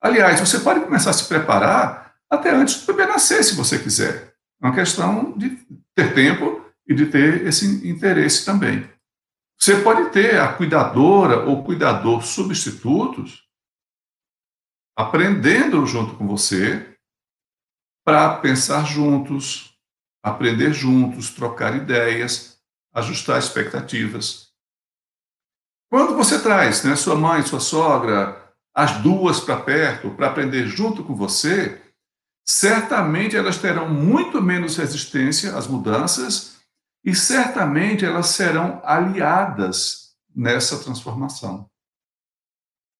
Aliás, 0.00 0.38
você 0.38 0.60
pode 0.60 0.80
começar 0.80 1.10
a 1.10 1.14
se 1.14 1.26
preparar 1.26 2.14
até 2.30 2.50
antes 2.50 2.80
do 2.80 2.92
bebê 2.92 3.10
nascer, 3.10 3.42
se 3.42 3.56
você 3.56 3.78
quiser. 3.78 4.34
É 4.62 4.66
uma 4.66 4.74
questão 4.74 5.36
de 5.36 5.50
ter 5.94 6.14
tempo 6.14 6.64
e 6.86 6.94
de 6.94 7.06
ter 7.06 7.46
esse 7.46 7.88
interesse 7.88 8.44
também. 8.44 8.88
Você 9.60 9.82
pode 9.82 10.10
ter 10.10 10.40
a 10.40 10.52
cuidadora 10.52 11.44
ou 11.44 11.64
cuidador 11.64 12.22
substitutos 12.22 13.48
aprendendo 14.96 15.86
junto 15.86 16.16
com 16.16 16.26
você 16.26 16.96
para 18.04 18.36
pensar 18.38 18.84
juntos, 18.84 19.78
aprender 20.24 20.72
juntos, 20.72 21.30
trocar 21.30 21.76
ideias, 21.76 22.60
ajustar 22.92 23.38
expectativas. 23.38 24.48
Quando 25.88 26.16
você 26.16 26.42
traz 26.42 26.82
né, 26.82 26.96
sua 26.96 27.14
mãe, 27.14 27.42
sua 27.42 27.60
sogra, 27.60 28.52
as 28.74 29.00
duas 29.00 29.38
para 29.38 29.60
perto, 29.60 30.10
para 30.10 30.28
aprender 30.28 30.66
junto 30.66 31.04
com 31.04 31.14
você, 31.14 31.80
certamente 32.44 33.36
elas 33.36 33.58
terão 33.58 33.88
muito 33.88 34.42
menos 34.42 34.76
resistência 34.76 35.56
às 35.56 35.66
mudanças 35.66 36.57
e 37.08 37.14
certamente 37.14 38.04
elas 38.04 38.26
serão 38.26 38.82
aliadas 38.84 40.14
nessa 40.36 40.78
transformação. 40.78 41.70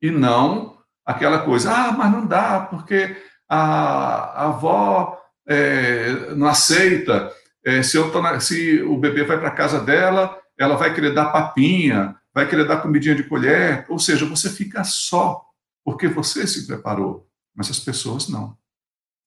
E 0.01 0.11
não 0.11 0.79
aquela 1.05 1.41
coisa, 1.45 1.71
ah, 1.71 1.93
mas 1.93 2.11
não 2.11 2.27
dá, 2.27 2.61
porque 2.71 3.23
a, 3.47 3.59
a 3.59 4.45
avó 4.47 5.21
é, 5.47 6.35
não 6.35 6.47
aceita, 6.47 7.31
é, 7.63 7.83
se, 7.83 7.99
eu 7.99 8.11
tô 8.11 8.23
na, 8.23 8.41
se 8.41 8.81
o 8.81 8.97
bebê 8.97 9.25
vai 9.25 9.39
para 9.39 9.51
casa 9.51 9.79
dela, 9.79 10.41
ela 10.59 10.77
vai 10.77 10.95
querer 10.95 11.13
dar 11.13 11.31
papinha, 11.31 12.17
vai 12.33 12.49
querer 12.49 12.67
dar 12.67 12.81
comidinha 12.81 13.15
de 13.15 13.25
colher, 13.25 13.85
ou 13.91 13.99
seja, 13.99 14.25
você 14.25 14.49
fica 14.49 14.85
só, 14.85 15.45
porque 15.85 16.09
você 16.09 16.47
se 16.47 16.67
preparou, 16.67 17.29
mas 17.55 17.69
as 17.69 17.79
pessoas 17.79 18.27
não. 18.27 18.57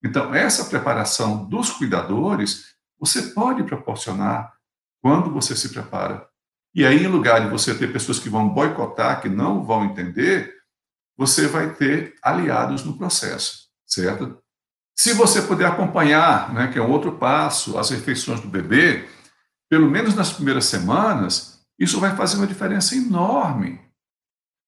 Então, 0.03 0.33
essa 0.33 0.65
preparação 0.65 1.45
dos 1.45 1.69
cuidadores, 1.69 2.73
você 2.99 3.21
pode 3.21 3.63
proporcionar 3.63 4.59
quando 5.01 5.31
você 5.31 5.55
se 5.55 5.69
prepara. 5.69 6.27
E 6.73 6.85
aí, 6.85 7.03
em 7.03 7.07
lugar 7.07 7.41
de 7.41 7.49
você 7.49 7.75
ter 7.75 7.91
pessoas 7.91 8.19
que 8.19 8.29
vão 8.29 8.47
boicotar, 8.47 9.21
que 9.21 9.27
não 9.27 9.63
vão 9.63 9.83
entender, 9.85 10.53
você 11.17 11.47
vai 11.47 11.73
ter 11.73 12.15
aliados 12.23 12.83
no 12.83 12.97
processo, 12.97 13.67
certo? 13.85 14.41
Se 14.95 15.13
você 15.13 15.41
puder 15.41 15.65
acompanhar, 15.65 16.53
né, 16.53 16.71
que 16.71 16.79
é 16.79 16.81
um 16.81 16.91
outro 16.91 17.17
passo, 17.17 17.77
as 17.77 17.89
refeições 17.89 18.39
do 18.39 18.47
bebê, 18.47 19.07
pelo 19.69 19.89
menos 19.89 20.15
nas 20.15 20.31
primeiras 20.31 20.65
semanas, 20.65 21.65
isso 21.79 21.99
vai 21.99 22.15
fazer 22.15 22.37
uma 22.37 22.47
diferença 22.47 22.95
enorme. 22.95 23.81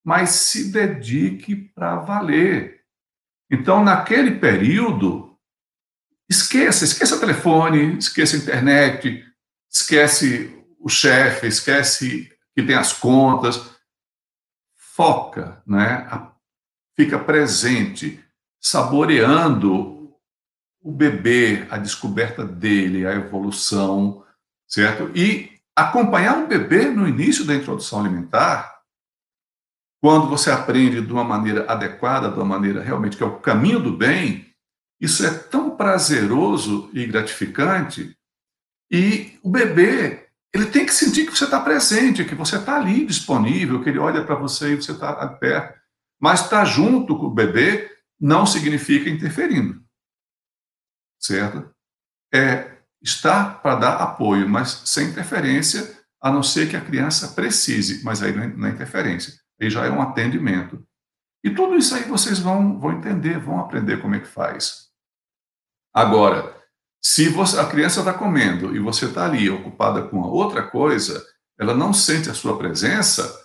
Mas 0.03 0.31
se 0.31 0.71
dedique 0.71 1.55
para 1.55 1.97
valer. 1.97 2.81
Então, 3.49 3.83
naquele 3.83 4.31
período, 4.39 5.37
esqueça, 6.29 6.83
esqueça 6.83 7.19
telefone, 7.19 7.97
esqueça 7.97 8.35
internet, 8.35 9.23
esquece 9.73 10.63
o 10.79 10.87
chefe, 10.87 11.47
esquece 11.47 12.31
que 12.55 12.61
tem 12.61 12.75
as 12.75 12.93
contas, 12.93 13.73
foca, 14.75 15.63
né? 15.65 16.07
fica 16.95 17.17
presente, 17.17 18.23
saboreando 18.61 20.13
o 20.79 20.91
bebê, 20.91 21.65
a 21.71 21.77
descoberta 21.77 22.45
dele, 22.45 23.07
a 23.07 23.13
evolução, 23.13 24.23
certo? 24.67 25.09
E 25.17 25.59
acompanhar 25.75 26.37
o 26.43 26.47
bebê 26.47 26.91
no 26.91 27.07
início 27.07 27.45
da 27.45 27.55
introdução 27.55 28.01
alimentar, 28.01 28.81
quando 29.99 30.27
você 30.27 30.51
aprende 30.51 31.01
de 31.01 31.11
uma 31.11 31.23
maneira 31.23 31.65
adequada, 31.71 32.29
de 32.29 32.35
uma 32.35 32.45
maneira 32.45 32.83
realmente 32.83 33.17
que 33.17 33.23
é 33.23 33.25
o 33.25 33.39
caminho 33.39 33.79
do 33.79 33.95
bem, 33.95 34.53
isso 34.99 35.25
é 35.25 35.33
tão 35.33 35.75
prazeroso 35.75 36.89
e 36.93 37.05
gratificante 37.05 38.15
e 38.93 39.39
o 39.41 39.49
bebê, 39.49 40.29
ele 40.53 40.67
tem 40.67 40.85
que 40.85 40.93
sentir 40.93 41.25
que 41.25 41.35
você 41.35 41.45
está 41.45 41.59
presente, 41.59 42.23
que 42.23 42.35
você 42.35 42.57
está 42.57 42.75
ali 42.75 43.07
disponível, 43.07 43.81
que 43.81 43.89
ele 43.89 43.97
olha 43.97 44.23
para 44.23 44.35
você 44.35 44.73
e 44.73 44.75
você 44.75 44.91
está 44.91 45.27
perto. 45.29 45.81
Mas 46.21 46.41
estar 46.41 46.59
tá 46.59 46.65
junto 46.65 47.17
com 47.17 47.25
o 47.25 47.33
bebê 47.33 47.89
não 48.19 48.45
significa 48.45 49.09
interferindo. 49.09 49.83
Certo? 51.19 51.73
É 52.31 52.77
estar 53.01 53.63
para 53.63 53.75
dar 53.75 53.95
apoio, 53.95 54.47
mas 54.47 54.83
sem 54.85 55.07
interferência, 55.07 55.99
a 56.21 56.31
não 56.31 56.43
ser 56.43 56.69
que 56.69 56.77
a 56.77 56.85
criança 56.85 57.29
precise, 57.29 58.03
mas 58.03 58.21
aí 58.21 58.31
não 58.31 58.67
é, 58.67 58.69
é 58.69 58.73
interferência, 58.73 59.33
aí 59.59 59.71
já 59.71 59.85
é 59.85 59.89
um 59.89 60.01
atendimento. 60.01 60.85
E 61.43 61.49
tudo 61.49 61.75
isso 61.75 61.95
aí 61.95 62.03
vocês 62.03 62.37
vão, 62.37 62.79
vão 62.79 62.93
entender, 62.93 63.39
vão 63.39 63.59
aprender 63.59 63.99
como 63.99 64.13
é 64.13 64.19
que 64.19 64.27
faz. 64.27 64.89
Agora, 65.93 66.62
se 67.05 67.27
você, 67.27 67.59
a 67.59 67.67
criança 67.67 67.99
está 67.99 68.13
comendo 68.13 68.75
e 68.75 68.79
você 68.79 69.05
está 69.05 69.25
ali 69.25 69.49
ocupada 69.49 70.07
com 70.07 70.21
outra 70.21 70.65
coisa, 70.65 71.23
ela 71.59 71.73
não 71.73 71.93
sente 71.93 72.29
a 72.29 72.33
sua 72.33 72.57
presença, 72.57 73.43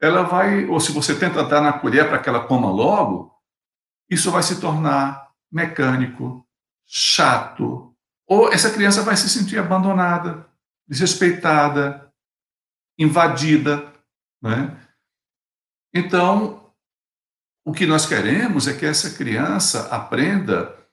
ela 0.00 0.22
vai, 0.22 0.66
ou 0.66 0.80
se 0.80 0.90
você 0.90 1.14
tenta 1.14 1.44
dar 1.44 1.60
na 1.60 1.72
colher 1.72 2.08
para 2.08 2.18
que 2.18 2.28
ela 2.28 2.46
coma 2.46 2.70
logo, 2.70 3.32
isso 4.10 4.30
vai 4.30 4.42
se 4.42 4.60
tornar 4.60 5.30
mecânico, 5.50 6.46
chato, 6.84 7.94
ou 8.26 8.52
essa 8.52 8.70
criança 8.70 9.02
vai 9.02 9.16
se 9.16 9.28
sentir 9.28 9.58
abandonada, 9.58 10.46
desrespeitada, 10.86 12.12
invadida. 12.98 13.92
Né? 14.42 14.76
Então, 15.94 16.72
o 17.64 17.72
que 17.72 17.86
nós 17.86 18.04
queremos 18.04 18.66
é 18.66 18.74
que 18.76 18.84
essa 18.84 19.16
criança 19.16 19.88
aprenda 19.94 20.83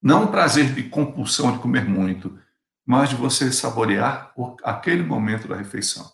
não 0.00 0.24
o 0.24 0.30
prazer 0.30 0.74
de 0.74 0.88
compulsão 0.88 1.52
de 1.52 1.58
comer 1.58 1.84
muito, 1.84 2.38
mas 2.86 3.10
de 3.10 3.16
você 3.16 3.52
saborear 3.52 4.32
aquele 4.62 5.02
momento 5.02 5.46
da 5.48 5.56
refeição 5.56 6.10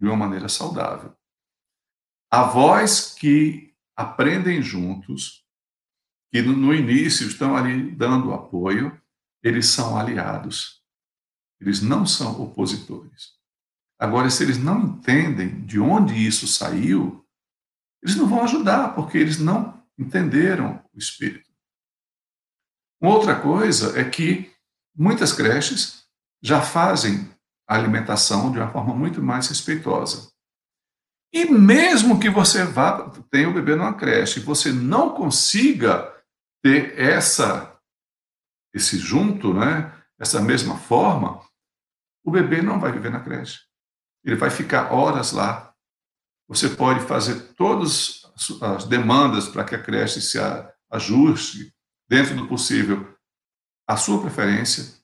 de 0.00 0.06
uma 0.06 0.16
maneira 0.16 0.48
saudável. 0.48 1.14
Avós 2.30 3.14
que 3.14 3.74
aprendem 3.96 4.62
juntos, 4.62 5.44
que 6.32 6.40
no 6.40 6.72
início 6.72 7.26
estão 7.26 7.56
ali 7.56 7.90
dando 7.90 8.32
apoio, 8.32 8.98
eles 9.42 9.66
são 9.66 9.98
aliados. 9.98 10.80
Eles 11.60 11.82
não 11.82 12.06
são 12.06 12.40
opositores. 12.40 13.32
Agora, 13.98 14.30
se 14.30 14.42
eles 14.42 14.56
não 14.56 14.80
entendem 14.80 15.60
de 15.66 15.78
onde 15.78 16.14
isso 16.14 16.46
saiu, 16.46 17.26
eles 18.02 18.16
não 18.16 18.26
vão 18.26 18.42
ajudar, 18.44 18.94
porque 18.94 19.18
eles 19.18 19.38
não 19.38 19.84
entenderam 19.98 20.82
o 20.94 20.98
espírito. 20.98 21.49
Uma 23.00 23.14
outra 23.14 23.40
coisa 23.40 23.98
é 23.98 24.08
que 24.08 24.52
muitas 24.94 25.32
creches 25.32 26.04
já 26.42 26.60
fazem 26.60 27.30
a 27.66 27.74
alimentação 27.74 28.52
de 28.52 28.58
uma 28.58 28.70
forma 28.70 28.94
muito 28.94 29.22
mais 29.22 29.48
respeitosa. 29.48 30.30
E 31.32 31.44
mesmo 31.46 32.18
que 32.18 32.28
você 32.28 32.64
vá, 32.64 33.08
tenha 33.30 33.48
o 33.48 33.54
bebê 33.54 33.76
numa 33.76 33.94
creche, 33.94 34.40
você 34.40 34.72
não 34.72 35.14
consiga 35.14 36.12
ter 36.62 36.98
essa 36.98 37.70
esse 38.72 38.98
junto, 38.98 39.52
né, 39.52 39.92
essa 40.18 40.40
mesma 40.40 40.78
forma, 40.78 41.40
o 42.24 42.30
bebê 42.30 42.62
não 42.62 42.78
vai 42.78 42.92
viver 42.92 43.10
na 43.10 43.20
creche. 43.20 43.60
Ele 44.24 44.36
vai 44.36 44.50
ficar 44.50 44.92
horas 44.92 45.32
lá. 45.32 45.74
Você 46.46 46.68
pode 46.68 47.00
fazer 47.00 47.54
todas 47.54 48.22
as 48.60 48.84
demandas 48.84 49.48
para 49.48 49.64
que 49.64 49.74
a 49.74 49.82
creche 49.82 50.20
se 50.20 50.38
ajuste, 50.90 51.74
dentro 52.10 52.34
do 52.34 52.48
possível, 52.48 53.16
à 53.86 53.96
sua 53.96 54.20
preferência, 54.20 55.00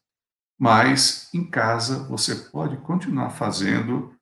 mas 0.59 1.33
em 1.33 1.49
casa 1.49 2.03
você 2.09 2.35
pode 2.35 2.77
continuar 2.79 3.31
fazendo 3.31 4.13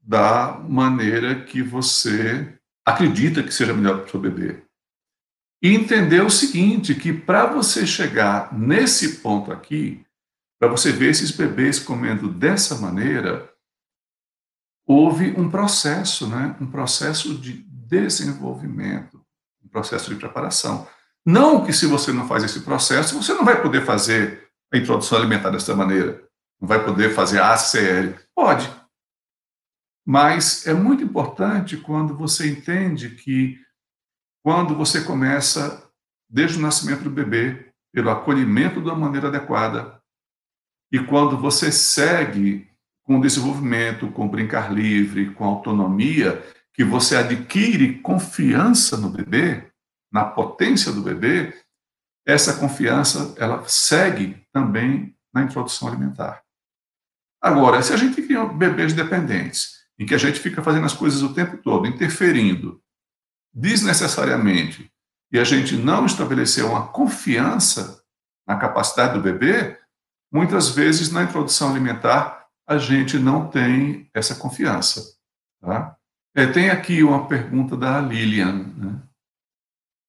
da 0.00 0.56
maneira 0.60 1.44
que 1.44 1.60
você 1.60 2.56
acredita 2.86 3.42
que 3.42 3.52
seja 3.52 3.74
melhor 3.74 3.98
para 3.98 4.06
o 4.06 4.10
seu 4.10 4.20
bebê. 4.20 4.62
E 5.60 5.74
entender 5.74 6.20
o 6.20 6.30
seguinte, 6.30 6.94
que 6.94 7.12
para 7.12 7.46
você 7.46 7.84
chegar 7.84 8.56
nesse 8.56 9.18
ponto 9.18 9.52
aqui, 9.52 10.06
para 10.56 10.68
você 10.68 10.92
ver 10.92 11.10
esses 11.10 11.32
bebês 11.32 11.80
comendo 11.80 12.32
dessa 12.32 12.76
maneira, 12.76 13.52
houve 14.86 15.32
um 15.32 15.50
processo, 15.50 16.28
né? 16.28 16.56
um 16.60 16.70
processo 16.70 17.36
de 17.36 17.52
desenvolvimento, 17.52 19.20
um 19.64 19.68
processo 19.68 20.10
de 20.10 20.16
preparação. 20.16 20.86
Não 21.30 21.64
que 21.64 21.72
se 21.72 21.86
você 21.86 22.12
não 22.12 22.26
faz 22.26 22.42
esse 22.42 22.60
processo, 22.62 23.22
você 23.22 23.32
não 23.32 23.44
vai 23.44 23.62
poder 23.62 23.84
fazer 23.84 24.50
a 24.72 24.76
introdução 24.76 25.16
alimentar 25.16 25.50
dessa 25.50 25.76
maneira, 25.76 26.24
não 26.60 26.66
vai 26.66 26.84
poder 26.84 27.14
fazer 27.14 27.40
a 27.40 27.54
ACL. 27.54 28.18
Pode. 28.34 28.68
Mas 30.04 30.66
é 30.66 30.74
muito 30.74 31.04
importante 31.04 31.76
quando 31.76 32.16
você 32.16 32.50
entende 32.50 33.10
que 33.10 33.60
quando 34.42 34.74
você 34.74 35.02
começa, 35.02 35.88
desde 36.28 36.58
o 36.58 36.62
nascimento 36.62 37.04
do 37.04 37.10
bebê, 37.10 37.72
pelo 37.92 38.10
acolhimento 38.10 38.80
da 38.82 38.94
maneira 38.94 39.28
adequada, 39.28 40.00
e 40.92 40.98
quando 40.98 41.38
você 41.38 41.70
segue 41.70 42.68
com 43.04 43.18
o 43.18 43.20
desenvolvimento, 43.20 44.10
com 44.10 44.28
brincar 44.28 44.72
livre, 44.72 45.32
com 45.34 45.44
autonomia, 45.44 46.42
que 46.74 46.82
você 46.82 47.16
adquire 47.16 48.00
confiança 48.00 48.96
no 48.96 49.10
bebê, 49.10 49.69
na 50.12 50.24
potência 50.24 50.92
do 50.92 51.02
bebê, 51.02 51.54
essa 52.26 52.54
confiança 52.54 53.34
ela 53.38 53.66
segue 53.66 54.46
também 54.52 55.16
na 55.32 55.42
introdução 55.42 55.88
alimentar. 55.88 56.42
Agora, 57.40 57.82
se 57.82 57.92
a 57.92 57.96
gente 57.96 58.20
cria 58.20 58.44
bebês 58.44 58.92
dependentes, 58.92 59.80
em 59.98 60.04
que 60.04 60.14
a 60.14 60.18
gente 60.18 60.40
fica 60.40 60.62
fazendo 60.62 60.86
as 60.86 60.92
coisas 60.92 61.22
o 61.22 61.34
tempo 61.34 61.56
todo, 61.58 61.86
interferindo, 61.86 62.82
desnecessariamente, 63.52 64.90
e 65.32 65.38
a 65.38 65.44
gente 65.44 65.76
não 65.76 66.06
estabeleceu 66.06 66.68
uma 66.68 66.88
confiança 66.88 68.02
na 68.46 68.56
capacidade 68.56 69.14
do 69.14 69.22
bebê, 69.22 69.78
muitas 70.32 70.70
vezes 70.70 71.10
na 71.10 71.22
introdução 71.22 71.70
alimentar 71.70 72.46
a 72.66 72.78
gente 72.78 73.18
não 73.18 73.48
tem 73.48 74.08
essa 74.14 74.34
confiança. 74.34 75.16
Tá? 75.60 75.96
É, 76.34 76.46
tem 76.46 76.70
aqui 76.70 77.02
uma 77.02 77.26
pergunta 77.26 77.76
da 77.76 78.00
Lilian. 78.00 78.64
Né? 78.76 79.02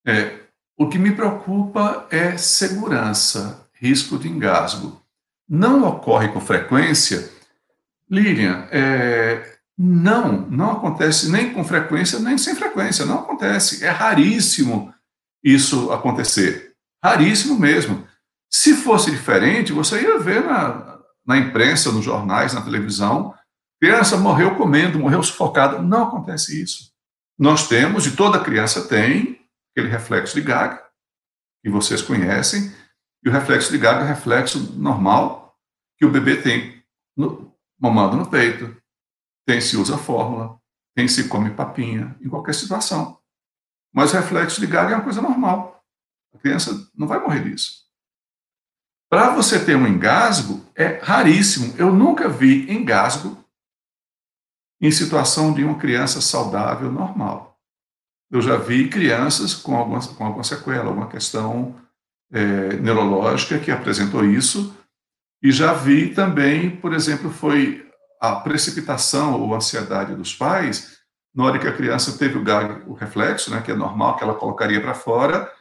É, 0.06 0.40
o 0.78 0.90
que 0.90 0.98
me 0.98 1.12
preocupa 1.12 2.08
é 2.10 2.38
segurança, 2.38 3.68
risco 3.74 4.18
de 4.18 4.28
engasgo. 4.28 5.02
Não 5.48 5.88
ocorre 5.88 6.30
com 6.30 6.40
frequência? 6.40 7.30
Lilian, 8.10 8.68
é, 8.72 9.58
não, 9.78 10.42
não 10.50 10.72
acontece 10.72 11.32
nem 11.32 11.54
com 11.54 11.64
frequência, 11.64 12.20
nem 12.20 12.38
sem 12.38 12.56
frequência, 12.56 13.06
não 13.06 13.20
acontece. 13.20 13.84
É 13.84 13.90
raríssimo 13.90 14.94
isso 15.44 15.92
acontecer. 15.92 16.74
Raríssimo 17.04 17.60
mesmo. 17.60 18.08
Se 18.50 18.76
fosse 18.76 19.10
diferente, 19.10 19.74
você 19.74 20.02
ia 20.02 20.20
ver 20.20 20.44
na, 20.44 21.00
na 21.26 21.38
imprensa, 21.38 21.92
nos 21.92 22.04
jornais, 22.06 22.54
na 22.54 22.62
televisão, 22.62 23.34
criança 23.80 24.18
morreu 24.18 24.56
comendo, 24.56 25.00
morreu 25.00 25.24
sufocada. 25.24 25.82
Não 25.82 26.04
acontece 26.04 26.62
isso. 26.62 26.92
Nós 27.38 27.68
temos, 27.68 28.06
e 28.06 28.12
toda 28.12 28.40
criança 28.40 28.88
tem, 28.88 29.41
aquele 29.72 29.90
reflexo 29.90 30.36
de 30.36 30.42
Gag, 30.42 30.80
que 31.64 31.70
vocês 31.70 32.02
conhecem, 32.02 32.72
e 33.24 33.30
o 33.30 33.32
reflexo 33.32 33.72
de 33.72 33.78
Gag 33.78 34.02
é 34.02 34.04
o 34.04 34.08
reflexo 34.08 34.74
normal 34.74 35.58
que 35.98 36.06
o 36.06 36.12
bebê 36.12 36.42
tem 36.42 36.84
no, 37.16 37.56
mamando 37.80 38.18
no 38.18 38.30
peito, 38.30 38.76
tem 39.46 39.62
se 39.62 39.78
usa 39.78 39.98
fórmula, 39.98 40.60
tem 40.96 41.08
se 41.08 41.28
come 41.28 41.52
papinha, 41.52 42.18
em 42.22 42.30
qualquer 42.30 42.54
situação. 42.54 43.20
Mas 43.94 44.12
o 44.12 44.16
reflexo 44.16 44.60
de 44.60 44.68
Gag 44.68 44.92
é 44.92 44.96
uma 44.96 45.04
coisa 45.04 45.22
normal. 45.22 45.84
A 46.34 46.38
criança 46.38 46.90
não 46.96 47.08
vai 47.08 47.20
morrer 47.20 47.44
disso. 47.44 47.82
Para 49.10 49.36
você 49.36 49.64
ter 49.64 49.76
um 49.76 49.86
engasgo, 49.86 50.66
é 50.74 51.00
raríssimo. 51.00 51.76
Eu 51.78 51.94
nunca 51.94 52.30
vi 52.30 52.72
engasgo 52.72 53.44
em 54.80 54.90
situação 54.90 55.54
de 55.54 55.64
uma 55.64 55.78
criança 55.78 56.22
saudável 56.22 56.90
normal. 56.90 57.51
Eu 58.32 58.42
já 58.42 58.56
vi 58.56 58.88
crianças 58.88 59.54
com 59.54 59.76
alguma, 59.76 60.00
com 60.00 60.26
alguma 60.26 60.44
sequela, 60.44 60.86
alguma 60.86 61.08
questão 61.08 61.76
é, 62.32 62.74
neurológica 62.78 63.60
que 63.60 63.70
apresentou 63.70 64.24
isso, 64.24 64.74
e 65.44 65.52
já 65.52 65.74
vi 65.74 66.14
também, 66.14 66.70
por 66.70 66.94
exemplo, 66.94 67.30
foi 67.30 67.86
a 68.22 68.36
precipitação 68.36 69.42
ou 69.42 69.54
ansiedade 69.54 70.16
dos 70.16 70.34
pais, 70.34 71.00
na 71.34 71.44
hora 71.44 71.60
que 71.60 71.68
a 71.68 71.76
criança 71.76 72.18
teve 72.18 72.38
o 72.38 72.44
gag, 72.44 72.84
o 72.88 72.94
reflexo, 72.94 73.52
né, 73.52 73.62
que 73.62 73.72
é 73.72 73.76
normal 73.76 74.16
que 74.16 74.24
ela 74.24 74.36
colocaria 74.36 74.80
para 74.80 74.94
fora, 74.94 75.52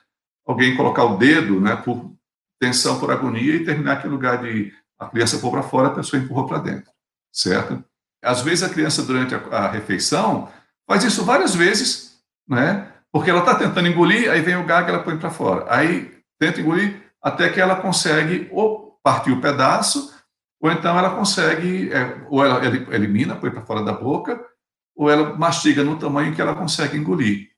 alguém 0.46 0.76
colocar 0.76 1.04
o 1.04 1.16
dedo, 1.16 1.60
né, 1.60 1.76
por 1.76 2.12
tensão, 2.60 3.00
por 3.00 3.10
agonia 3.10 3.56
e 3.56 3.64
terminar 3.64 3.94
aquele 3.94 4.12
lugar 4.12 4.42
de 4.42 4.72
a 4.98 5.08
criança 5.08 5.38
pôr 5.38 5.50
para 5.50 5.62
fora, 5.62 5.88
a 5.88 5.94
pessoa 5.94 6.22
empurrou 6.22 6.46
para 6.46 6.58
dentro, 6.58 6.92
certo? 7.32 7.82
Às 8.22 8.42
vezes 8.42 8.62
a 8.62 8.68
criança 8.68 9.02
durante 9.02 9.34
a, 9.34 9.38
a 9.38 9.70
refeição 9.70 10.50
faz 10.86 11.02
isso 11.04 11.24
várias 11.24 11.54
vezes, 11.54 12.09
né? 12.50 12.92
Porque 13.12 13.30
ela 13.30 13.40
está 13.40 13.54
tentando 13.54 13.88
engolir, 13.88 14.30
aí 14.30 14.42
vem 14.42 14.56
o 14.56 14.66
gag, 14.66 14.88
ela 14.88 15.02
põe 15.02 15.16
para 15.16 15.30
fora. 15.30 15.64
Aí 15.68 16.12
tenta 16.38 16.60
engolir 16.60 17.00
até 17.22 17.48
que 17.48 17.60
ela 17.60 17.76
consegue 17.76 18.48
ou 18.50 18.98
partir 19.02 19.30
o 19.30 19.40
pedaço 19.40 20.20
ou 20.60 20.70
então 20.70 20.98
ela 20.98 21.16
consegue, 21.16 21.90
é, 21.90 22.26
ou 22.28 22.44
ela 22.44 22.62
elimina, 22.94 23.34
põe 23.34 23.50
para 23.50 23.64
fora 23.64 23.82
da 23.82 23.94
boca, 23.94 24.46
ou 24.94 25.10
ela 25.10 25.34
mastiga 25.34 25.82
no 25.82 25.98
tamanho 25.98 26.34
que 26.34 26.42
ela 26.42 26.54
consegue 26.54 26.98
engolir, 26.98 27.50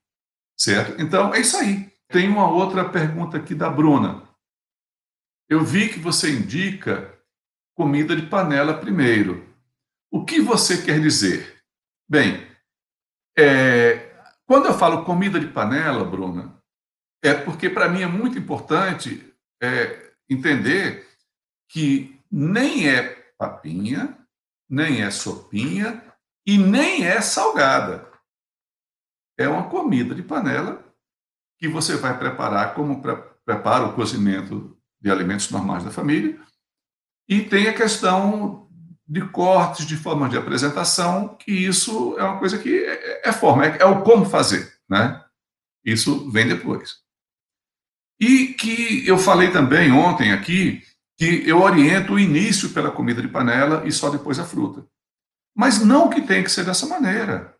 certo? 0.56 1.02
Então, 1.02 1.34
é 1.34 1.40
isso 1.40 1.56
aí. 1.56 1.90
Tem 2.08 2.28
uma 2.28 2.48
outra 2.48 2.88
pergunta 2.88 3.36
aqui 3.36 3.54
da 3.54 3.68
Bruna. 3.68 4.22
Eu 5.48 5.64
vi 5.64 5.88
que 5.88 5.98
você 5.98 6.30
indica 6.30 7.12
comida 7.74 8.14
de 8.14 8.26
panela 8.26 8.74
primeiro. 8.74 9.44
O 10.08 10.24
que 10.24 10.40
você 10.40 10.80
quer 10.80 11.00
dizer? 11.00 11.60
Bem, 12.08 12.46
é, 13.36 14.11
quando 14.52 14.66
eu 14.66 14.74
falo 14.74 15.06
comida 15.06 15.40
de 15.40 15.46
panela, 15.46 16.04
Bruna, 16.04 16.62
é 17.24 17.32
porque 17.32 17.70
para 17.70 17.88
mim 17.88 18.02
é 18.02 18.06
muito 18.06 18.38
importante 18.38 19.34
é, 19.62 20.12
entender 20.28 21.08
que 21.70 22.20
nem 22.30 22.86
é 22.86 23.32
papinha, 23.38 24.14
nem 24.68 25.00
é 25.00 25.10
sopinha 25.10 26.04
e 26.46 26.58
nem 26.58 27.06
é 27.06 27.18
salgada. 27.22 28.06
É 29.38 29.48
uma 29.48 29.70
comida 29.70 30.14
de 30.14 30.22
panela 30.22 30.84
que 31.58 31.66
você 31.66 31.96
vai 31.96 32.18
preparar 32.18 32.74
como 32.74 33.00
pre 33.00 33.16
prepara 33.46 33.86
o 33.86 33.94
cozimento 33.94 34.78
de 35.00 35.10
alimentos 35.10 35.50
normais 35.50 35.82
da 35.82 35.90
família. 35.90 36.38
E 37.26 37.42
tem 37.42 37.68
a 37.68 37.74
questão 37.74 38.70
de 39.06 39.20
cortes, 39.28 39.86
de 39.86 39.96
formas 39.96 40.30
de 40.30 40.38
apresentação, 40.38 41.36
que 41.36 41.52
isso 41.52 42.16
é 42.18 42.24
uma 42.24 42.38
coisa 42.38 42.58
que 42.58 42.84
é, 42.84 43.28
é 43.28 43.32
forma, 43.32 43.66
é, 43.66 43.78
é 43.80 43.84
o 43.84 44.02
como 44.02 44.24
fazer, 44.24 44.72
né? 44.88 45.22
Isso 45.84 46.30
vem 46.30 46.46
depois. 46.46 47.02
E 48.20 48.54
que 48.54 49.06
eu 49.06 49.18
falei 49.18 49.50
também 49.50 49.90
ontem 49.90 50.32
aqui 50.32 50.82
que 51.16 51.48
eu 51.48 51.60
oriento 51.60 52.14
o 52.14 52.18
início 52.18 52.70
pela 52.70 52.90
comida 52.90 53.20
de 53.20 53.28
panela 53.28 53.86
e 53.86 53.92
só 53.92 54.10
depois 54.10 54.38
a 54.38 54.44
fruta. 54.44 54.86
Mas 55.54 55.80
não 55.84 56.08
que 56.08 56.22
tem 56.22 56.42
que 56.42 56.50
ser 56.50 56.64
dessa 56.64 56.86
maneira. 56.86 57.54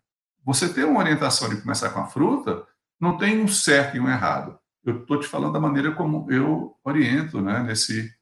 Você 0.45 0.67
ter 0.67 0.85
uma 0.85 0.99
orientação 0.99 1.49
de 1.49 1.61
começar 1.61 1.89
com 1.91 1.99
a 1.99 2.07
fruta, 2.07 2.65
não 2.99 3.17
tem 3.17 3.41
um 3.41 3.47
certo 3.47 3.97
e 3.97 3.99
um 3.99 4.09
errado. 4.09 4.57
Eu 4.83 5.01
estou 5.01 5.19
te 5.19 5.27
falando 5.27 5.53
da 5.53 5.59
maneira 5.59 5.93
como 5.93 6.29
eu 6.31 6.75
oriento 6.83 7.41
né, 7.41 7.61
nesse, 7.63 8.13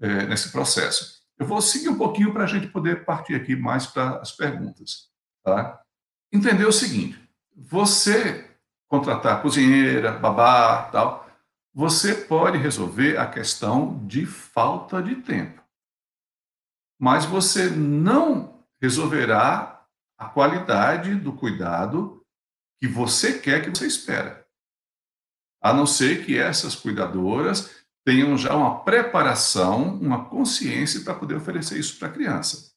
é, 0.00 0.26
nesse 0.26 0.50
processo. 0.50 1.19
Eu 1.40 1.46
vou 1.46 1.62
seguir 1.62 1.88
um 1.88 1.96
pouquinho 1.96 2.34
para 2.34 2.44
a 2.44 2.46
gente 2.46 2.66
poder 2.66 3.06
partir 3.06 3.34
aqui 3.34 3.56
mais 3.56 3.86
para 3.86 4.18
as 4.18 4.30
perguntas. 4.30 5.10
Tá? 5.42 5.82
Entender 6.30 6.66
o 6.66 6.72
seguinte: 6.72 7.18
você 7.56 8.58
contratar 8.86 9.40
cozinheira, 9.40 10.12
babá, 10.12 10.90
tal, 10.90 11.26
você 11.72 12.14
pode 12.14 12.58
resolver 12.58 13.16
a 13.16 13.26
questão 13.26 14.06
de 14.06 14.26
falta 14.26 15.02
de 15.02 15.16
tempo. 15.16 15.64
Mas 17.00 17.24
você 17.24 17.70
não 17.70 18.62
resolverá 18.78 19.86
a 20.18 20.28
qualidade 20.28 21.14
do 21.14 21.32
cuidado 21.32 22.22
que 22.78 22.86
você 22.86 23.38
quer, 23.38 23.64
que 23.64 23.70
você 23.70 23.86
espera. 23.86 24.46
A 25.62 25.72
não 25.72 25.86
ser 25.86 26.26
que 26.26 26.36
essas 26.36 26.74
cuidadoras 26.74 27.79
tenham 28.04 28.36
já 28.36 28.54
uma 28.54 28.82
preparação, 28.82 29.94
uma 29.96 30.24
consciência 30.24 31.00
para 31.02 31.14
poder 31.14 31.36
oferecer 31.36 31.78
isso 31.78 31.98
para 31.98 32.08
a 32.08 32.12
criança. 32.12 32.72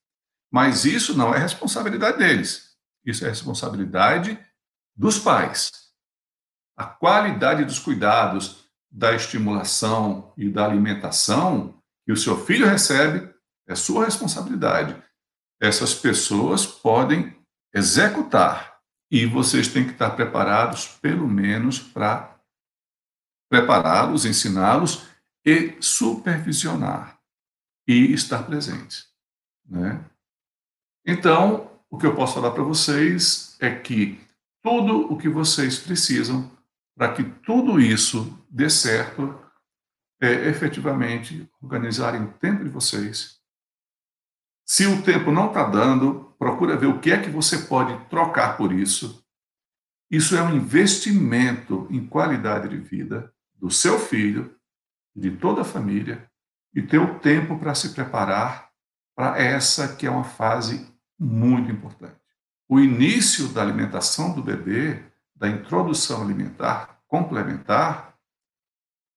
Mas 0.52 0.86
isso 0.86 1.18
não 1.18 1.34
é 1.34 1.38
responsabilidade 1.38 2.18
deles. 2.18 2.76
Isso 3.06 3.26
é 3.26 3.30
responsabilidade 3.30 4.40
dos 4.96 5.18
pais. 5.18 5.72
A 6.78 6.86
qualidade 6.86 7.66
dos 7.66 7.80
cuidados, 7.80 8.64
da 8.92 9.16
estimulação 9.16 10.32
e 10.38 10.50
da 10.50 10.66
alimentação 10.66 11.82
que 12.06 12.12
o 12.12 12.18
seu 12.18 12.46
filho 12.46 12.68
recebe 12.68 13.34
é 13.68 13.74
sua 13.74 14.06
responsabilidade. 14.06 15.02
Essas 15.60 15.96
pessoas 15.96 16.66
podem 16.66 17.36
executar 17.74 18.78
e 19.10 19.26
vocês 19.26 19.68
têm 19.68 19.86
que 19.86 19.94
estar 19.94 20.12
preparados, 20.12 20.88
pelo 20.88 21.28
menos, 21.28 21.80
para 21.80 22.38
prepará-los, 23.50 24.26
ensiná-los 24.26 25.13
e 25.46 25.76
supervisionar 25.80 27.20
e 27.88 28.14
estar 28.14 28.44
presentes. 28.44 29.08
Né? 29.66 30.04
Então, 31.06 31.70
o 31.90 31.98
que 31.98 32.06
eu 32.06 32.16
posso 32.16 32.36
falar 32.36 32.52
para 32.52 32.64
vocês 32.64 33.58
é 33.60 33.74
que 33.74 34.20
tudo 34.62 35.12
o 35.12 35.18
que 35.18 35.28
vocês 35.28 35.78
precisam 35.78 36.50
para 36.96 37.14
que 37.14 37.24
tudo 37.24 37.80
isso 37.80 38.40
dê 38.50 38.70
certo 38.70 39.40
é 40.22 40.48
efetivamente 40.48 41.50
organizarem 41.62 42.24
o 42.24 42.32
tempo 42.34 42.64
de 42.64 42.70
vocês. 42.70 43.42
Se 44.66 44.86
o 44.86 45.02
tempo 45.02 45.32
não 45.32 45.48
está 45.48 45.66
dando, 45.66 46.34
procura 46.40 46.78
ver 46.78 46.88
o 46.88 47.00
que 47.00 47.12
é 47.12 47.22
que 47.22 47.30
você 47.30 47.58
pode 47.60 47.98
trocar 48.10 48.56
por 48.56 48.72
isso. 48.72 49.24
Isso 50.10 50.36
é 50.38 50.42
um 50.42 50.56
investimento 50.56 51.88
em 51.90 52.06
qualidade 52.06 52.70
de 52.70 52.78
vida 52.78 53.34
do 53.56 53.70
seu 53.70 54.00
filho, 54.00 54.56
de 55.16 55.32
toda 55.32 55.62
a 55.62 55.66
família, 55.66 56.30
e 56.74 56.82
ter 56.82 56.98
o 56.98 57.20
tempo 57.20 57.58
para 57.60 57.76
se 57.76 57.90
preparar 57.90 58.70
para 59.16 59.38
essa 59.38 59.96
que 59.96 60.08
é 60.08 60.10
uma 60.10 60.24
fase 60.24 60.92
muito 61.20 61.72
importante. 61.72 62.16
O 62.68 62.80
início 62.80 63.50
da 63.50 63.62
alimentação 63.62 64.34
do 64.34 64.42
bebê, 64.42 65.04
da 65.36 65.48
introdução 65.48 66.22
alimentar 66.22 67.00
complementar, 67.08 68.16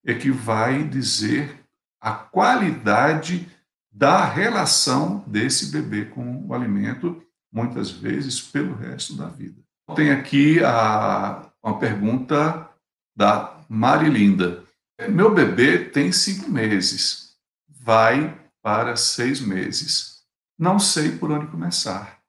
é 0.04 0.14
que 0.14 0.30
vai 0.30 0.84
dizer 0.84 1.64
a 2.00 2.12
qualidade 2.12 3.48
da 3.90 4.24
relação 4.26 5.24
desse 5.26 5.72
bebê 5.72 6.04
com 6.04 6.46
o 6.46 6.52
alimento, 6.52 7.22
muitas 7.50 7.90
vezes 7.90 8.40
pelo 8.40 8.74
resto 8.74 9.16
da 9.16 9.26
vida. 9.26 9.62
Tem 9.94 10.10
aqui 10.10 10.62
a, 10.62 11.50
uma 11.62 11.78
pergunta 11.78 12.68
da 13.16 13.58
Marilinda. 13.68 14.65
Meu 14.98 15.34
bebê 15.34 15.90
tem 15.90 16.10
cinco 16.10 16.50
meses, 16.50 17.36
vai 17.68 18.34
para 18.62 18.96
seis 18.96 19.40
meses. 19.40 20.26
Não 20.58 20.78
sei 20.78 21.18
por 21.18 21.30
onde 21.30 21.46
começar. 21.48 22.22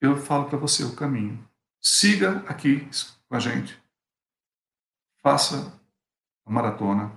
Eu 0.00 0.16
falo 0.16 0.46
para 0.46 0.58
você 0.58 0.82
o 0.82 0.96
caminho. 0.96 1.48
Siga 1.80 2.44
aqui 2.48 2.88
com 3.28 3.36
a 3.36 3.38
gente. 3.38 3.80
Faça 5.22 5.80
a 6.44 6.50
maratona. 6.50 7.12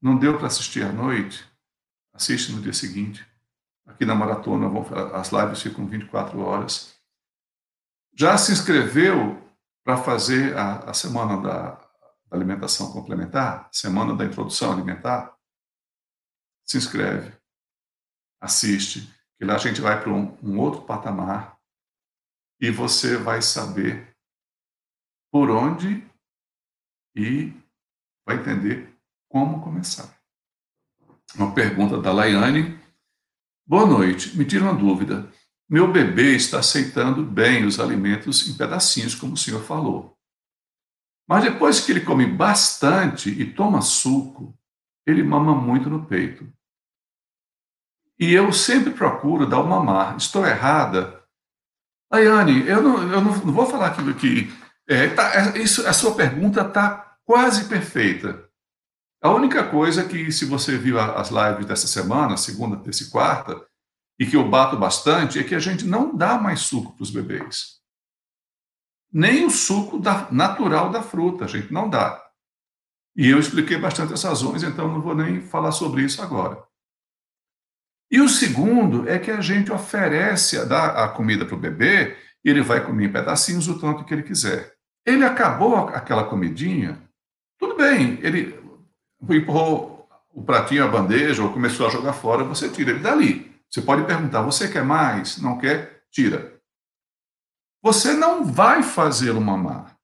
Não 0.00 0.16
deu 0.16 0.38
para 0.38 0.46
assistir 0.46 0.84
à 0.84 0.92
noite? 0.92 1.44
Assiste 2.14 2.52
no 2.52 2.62
dia 2.62 2.72
seguinte. 2.72 3.26
Aqui 3.84 4.04
na 4.04 4.14
maratona, 4.14 4.68
as 5.14 5.32
lives 5.32 5.60
ficam 5.60 5.86
24 5.86 6.38
horas. 6.38 6.94
Já 8.14 8.38
se 8.38 8.52
inscreveu 8.52 9.42
para 9.82 9.96
fazer 9.96 10.56
a, 10.56 10.90
a 10.90 10.94
semana 10.94 11.40
da, 11.40 11.87
da 12.30 12.36
alimentação 12.36 12.92
complementar? 12.92 13.68
Semana 13.72 14.14
da 14.14 14.24
introdução 14.24 14.72
alimentar? 14.72 15.34
Se 16.66 16.76
inscreve 16.76 17.38
assiste, 18.40 19.12
que 19.36 19.44
lá 19.44 19.54
a 19.54 19.58
gente 19.58 19.80
vai 19.80 20.00
para 20.00 20.12
um, 20.12 20.36
um 20.42 20.58
outro 20.58 20.82
patamar 20.82 21.58
e 22.60 22.70
você 22.70 23.16
vai 23.16 23.42
saber 23.42 24.16
por 25.30 25.50
onde 25.50 26.06
e 27.14 27.52
vai 28.26 28.36
entender 28.36 28.94
como 29.28 29.62
começar. 29.62 30.18
Uma 31.34 31.54
pergunta 31.54 32.00
da 32.00 32.12
Laiane. 32.12 32.78
Boa 33.66 33.86
noite, 33.86 34.36
me 34.36 34.44
tira 34.44 34.64
uma 34.64 34.74
dúvida. 34.74 35.30
Meu 35.68 35.92
bebê 35.92 36.34
está 36.34 36.60
aceitando 36.60 37.22
bem 37.22 37.66
os 37.66 37.78
alimentos 37.78 38.48
em 38.48 38.56
pedacinhos, 38.56 39.14
como 39.14 39.34
o 39.34 39.36
senhor 39.36 39.62
falou. 39.62 40.17
Mas 41.28 41.44
depois 41.44 41.80
que 41.80 41.92
ele 41.92 42.00
come 42.00 42.24
bastante 42.24 43.28
e 43.28 43.44
toma 43.52 43.82
suco, 43.82 44.58
ele 45.06 45.22
mama 45.22 45.54
muito 45.54 45.90
no 45.90 46.06
peito. 46.06 46.50
E 48.18 48.32
eu 48.32 48.52
sempre 48.52 48.90
procuro 48.92 49.46
dar 49.46 49.60
o 49.60 49.68
mamar. 49.68 50.16
Estou 50.16 50.46
errada? 50.46 51.22
Ayane, 52.10 52.66
eu 52.66 52.82
não, 52.82 53.02
eu 53.02 53.20
não, 53.20 53.36
não 53.36 53.52
vou 53.52 53.66
falar 53.66 53.88
aquilo 53.88 54.14
que. 54.14 54.50
É, 54.88 55.08
tá, 55.08 55.30
é, 55.34 55.58
isso, 55.58 55.86
a 55.86 55.92
sua 55.92 56.14
pergunta 56.14 56.62
está 56.62 57.16
quase 57.24 57.68
perfeita. 57.68 58.48
A 59.22 59.30
única 59.30 59.68
coisa 59.68 60.08
que, 60.08 60.32
se 60.32 60.46
você 60.46 60.78
viu 60.78 60.98
as 60.98 61.28
lives 61.28 61.66
dessa 61.66 61.86
semana, 61.86 62.36
segunda, 62.36 62.76
terça 62.78 63.02
e 63.02 63.10
quarta, 63.10 63.66
e 64.18 64.24
que 64.24 64.36
eu 64.36 64.48
bato 64.48 64.76
bastante, 64.76 65.38
é 65.38 65.44
que 65.44 65.54
a 65.54 65.58
gente 65.58 65.84
não 65.84 66.16
dá 66.16 66.38
mais 66.38 66.60
suco 66.60 66.94
para 66.94 67.02
os 67.02 67.10
bebês. 67.10 67.77
Nem 69.12 69.46
o 69.46 69.50
suco 69.50 69.98
da, 69.98 70.28
natural 70.30 70.90
da 70.90 71.02
fruta, 71.02 71.44
a 71.44 71.48
gente 71.48 71.72
não 71.72 71.88
dá. 71.88 72.22
E 73.16 73.28
eu 73.28 73.38
expliquei 73.38 73.78
bastante 73.78 74.12
as 74.12 74.22
razões, 74.22 74.62
então 74.62 74.88
não 74.88 75.00
vou 75.00 75.14
nem 75.14 75.40
falar 75.40 75.72
sobre 75.72 76.02
isso 76.02 76.22
agora. 76.22 76.62
E 78.10 78.20
o 78.20 78.28
segundo 78.28 79.08
é 79.08 79.18
que 79.18 79.30
a 79.30 79.40
gente 79.40 79.72
oferece 79.72 80.58
a, 80.58 81.04
a 81.04 81.08
comida 81.08 81.44
para 81.44 81.54
o 81.54 81.58
bebê, 81.58 82.16
e 82.44 82.50
ele 82.50 82.62
vai 82.62 82.84
comer 82.84 83.06
em 83.06 83.12
pedacinhos 83.12 83.68
o 83.68 83.78
tanto 83.78 84.04
que 84.04 84.14
ele 84.14 84.22
quiser. 84.22 84.74
Ele 85.04 85.24
acabou 85.24 85.88
aquela 85.88 86.24
comidinha, 86.24 87.02
tudo 87.58 87.76
bem, 87.76 88.18
ele 88.22 88.58
empurrou 89.28 90.08
o 90.32 90.42
pratinho, 90.42 90.84
a 90.84 90.88
bandeja, 90.88 91.42
ou 91.42 91.52
começou 91.52 91.86
a 91.86 91.90
jogar 91.90 92.12
fora, 92.12 92.44
você 92.44 92.68
tira 92.68 92.90
ele 92.90 93.00
dali. 93.00 93.52
Você 93.68 93.82
pode 93.82 94.04
perguntar: 94.04 94.42
você 94.42 94.68
quer 94.68 94.84
mais? 94.84 95.38
Não 95.38 95.58
quer? 95.58 96.02
Tira. 96.10 96.57
Você 97.88 98.12
não 98.12 98.44
vai 98.44 98.82
fazê-lo 98.82 99.40
mamar. 99.40 99.96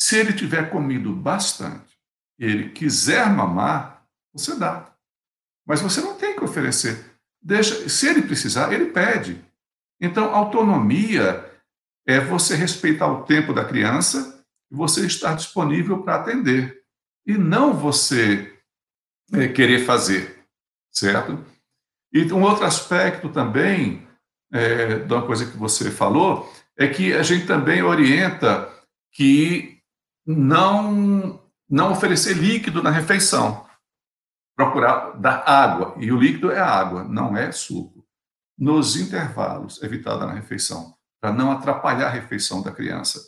Se 0.00 0.16
ele 0.16 0.32
tiver 0.32 0.68
comido 0.68 1.14
bastante 1.14 1.88
ele 2.36 2.70
quiser 2.70 3.28
mamar, 3.30 4.04
você 4.32 4.56
dá. 4.56 4.92
Mas 5.64 5.80
você 5.80 6.00
não 6.00 6.16
tem 6.16 6.34
que 6.34 6.42
oferecer. 6.44 7.04
Deixa, 7.40 7.88
se 7.88 8.08
ele 8.08 8.22
precisar, 8.22 8.72
ele 8.72 8.86
pede. 8.86 9.44
Então, 10.00 10.34
autonomia 10.34 11.48
é 12.04 12.18
você 12.18 12.56
respeitar 12.56 13.06
o 13.06 13.24
tempo 13.24 13.52
da 13.52 13.64
criança 13.64 14.44
e 14.68 14.74
você 14.74 15.06
estar 15.06 15.34
disponível 15.34 16.02
para 16.02 16.16
atender. 16.16 16.82
E 17.24 17.38
não 17.38 17.74
você 17.74 18.56
é, 19.32 19.48
querer 19.48 19.84
fazer, 19.84 20.44
certo? 20.92 21.44
E 22.12 22.32
um 22.32 22.42
outro 22.42 22.64
aspecto 22.64 23.28
também, 23.28 24.06
é, 24.52 25.00
de 25.00 25.12
uma 25.12 25.26
coisa 25.26 25.48
que 25.48 25.56
você 25.56 25.90
falou, 25.90 26.52
é 26.78 26.86
que 26.86 27.12
a 27.12 27.22
gente 27.22 27.46
também 27.46 27.82
orienta 27.82 28.72
que 29.12 29.80
não, 30.26 31.42
não 31.68 31.92
oferecer 31.92 32.34
líquido 32.34 32.82
na 32.82 32.90
refeição 32.90 33.68
procurar 34.58 35.12
dar 35.12 35.48
água, 35.48 35.94
e 35.98 36.10
o 36.10 36.18
líquido 36.18 36.50
é 36.50 36.58
água, 36.58 37.04
não 37.04 37.36
é 37.36 37.52
suco. 37.52 38.04
Nos 38.58 38.96
intervalos, 38.96 39.80
evitar 39.84 40.16
dar 40.16 40.26
na 40.26 40.32
refeição, 40.32 40.96
para 41.20 41.32
não 41.32 41.52
atrapalhar 41.52 42.08
a 42.08 42.10
refeição 42.10 42.60
da 42.60 42.72
criança. 42.72 43.20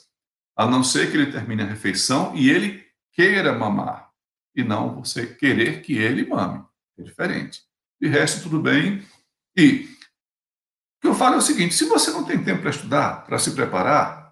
A 0.57 0.67
não 0.67 0.83
ser 0.83 1.09
que 1.09 1.17
ele 1.17 1.31
termine 1.31 1.63
a 1.63 1.67
refeição 1.67 2.35
e 2.35 2.51
ele 2.51 2.85
queira 3.13 3.57
mamar, 3.57 4.11
e 4.57 4.65
não 4.65 4.97
você 4.97 5.25
querer 5.25 5.83
que 5.83 5.97
ele 5.97 6.27
mame. 6.27 6.65
É 6.99 7.03
diferente. 7.05 7.63
De 8.01 8.09
resto, 8.09 8.43
tudo 8.43 8.61
bem. 8.61 9.07
E 9.57 9.89
o 11.01 11.03
que 11.03 11.09
eu 11.09 11.15
falo 11.15 11.37
é 11.37 11.39
o 11.39 11.43
seguinte: 11.43 11.75
se 11.75 11.87
você 11.87 12.11
não 12.11 12.25
tem 12.25 12.45
tempo 12.45 12.61
para 12.61 12.71
estudar, 12.71 13.25
para 13.25 13.39
se 13.39 13.53
preparar, 13.53 14.31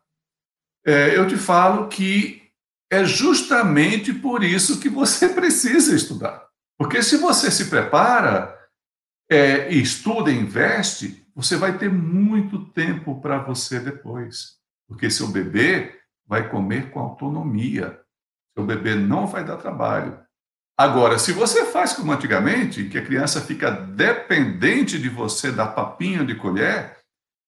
é, 0.86 1.16
eu 1.16 1.26
te 1.26 1.38
falo 1.38 1.88
que 1.88 2.42
é 2.90 3.04
justamente 3.04 4.12
por 4.12 4.44
isso 4.44 4.78
que 4.78 4.90
você 4.90 5.30
precisa 5.32 5.96
estudar. 5.96 6.46
Porque 6.78 7.02
se 7.02 7.16
você 7.16 7.50
se 7.50 7.70
prepara, 7.70 8.54
é, 9.30 9.72
estuda 9.72 10.30
e 10.30 10.38
investe, 10.38 11.26
você 11.34 11.56
vai 11.56 11.78
ter 11.78 11.90
muito 11.90 12.66
tempo 12.66 13.18
para 13.18 13.38
você 13.38 13.80
depois. 13.80 14.58
Porque 14.86 15.10
seu 15.10 15.28
bebê 15.28 15.98
vai 16.26 16.50
comer 16.50 16.90
com 16.90 17.00
autonomia. 17.00 17.98
Seu 18.54 18.66
bebê 18.66 18.94
não 18.94 19.26
vai 19.26 19.42
dar 19.42 19.56
trabalho. 19.56 20.20
Agora, 20.80 21.18
se 21.18 21.32
você 21.32 21.66
faz 21.66 21.92
como 21.92 22.12
antigamente, 22.12 22.84
que 22.84 22.96
a 22.96 23.04
criança 23.04 23.40
fica 23.40 23.68
dependente 23.68 24.96
de 24.96 25.08
você 25.08 25.50
dar 25.50 25.68
papinho 25.68 26.24
de 26.24 26.36
colher, 26.36 26.96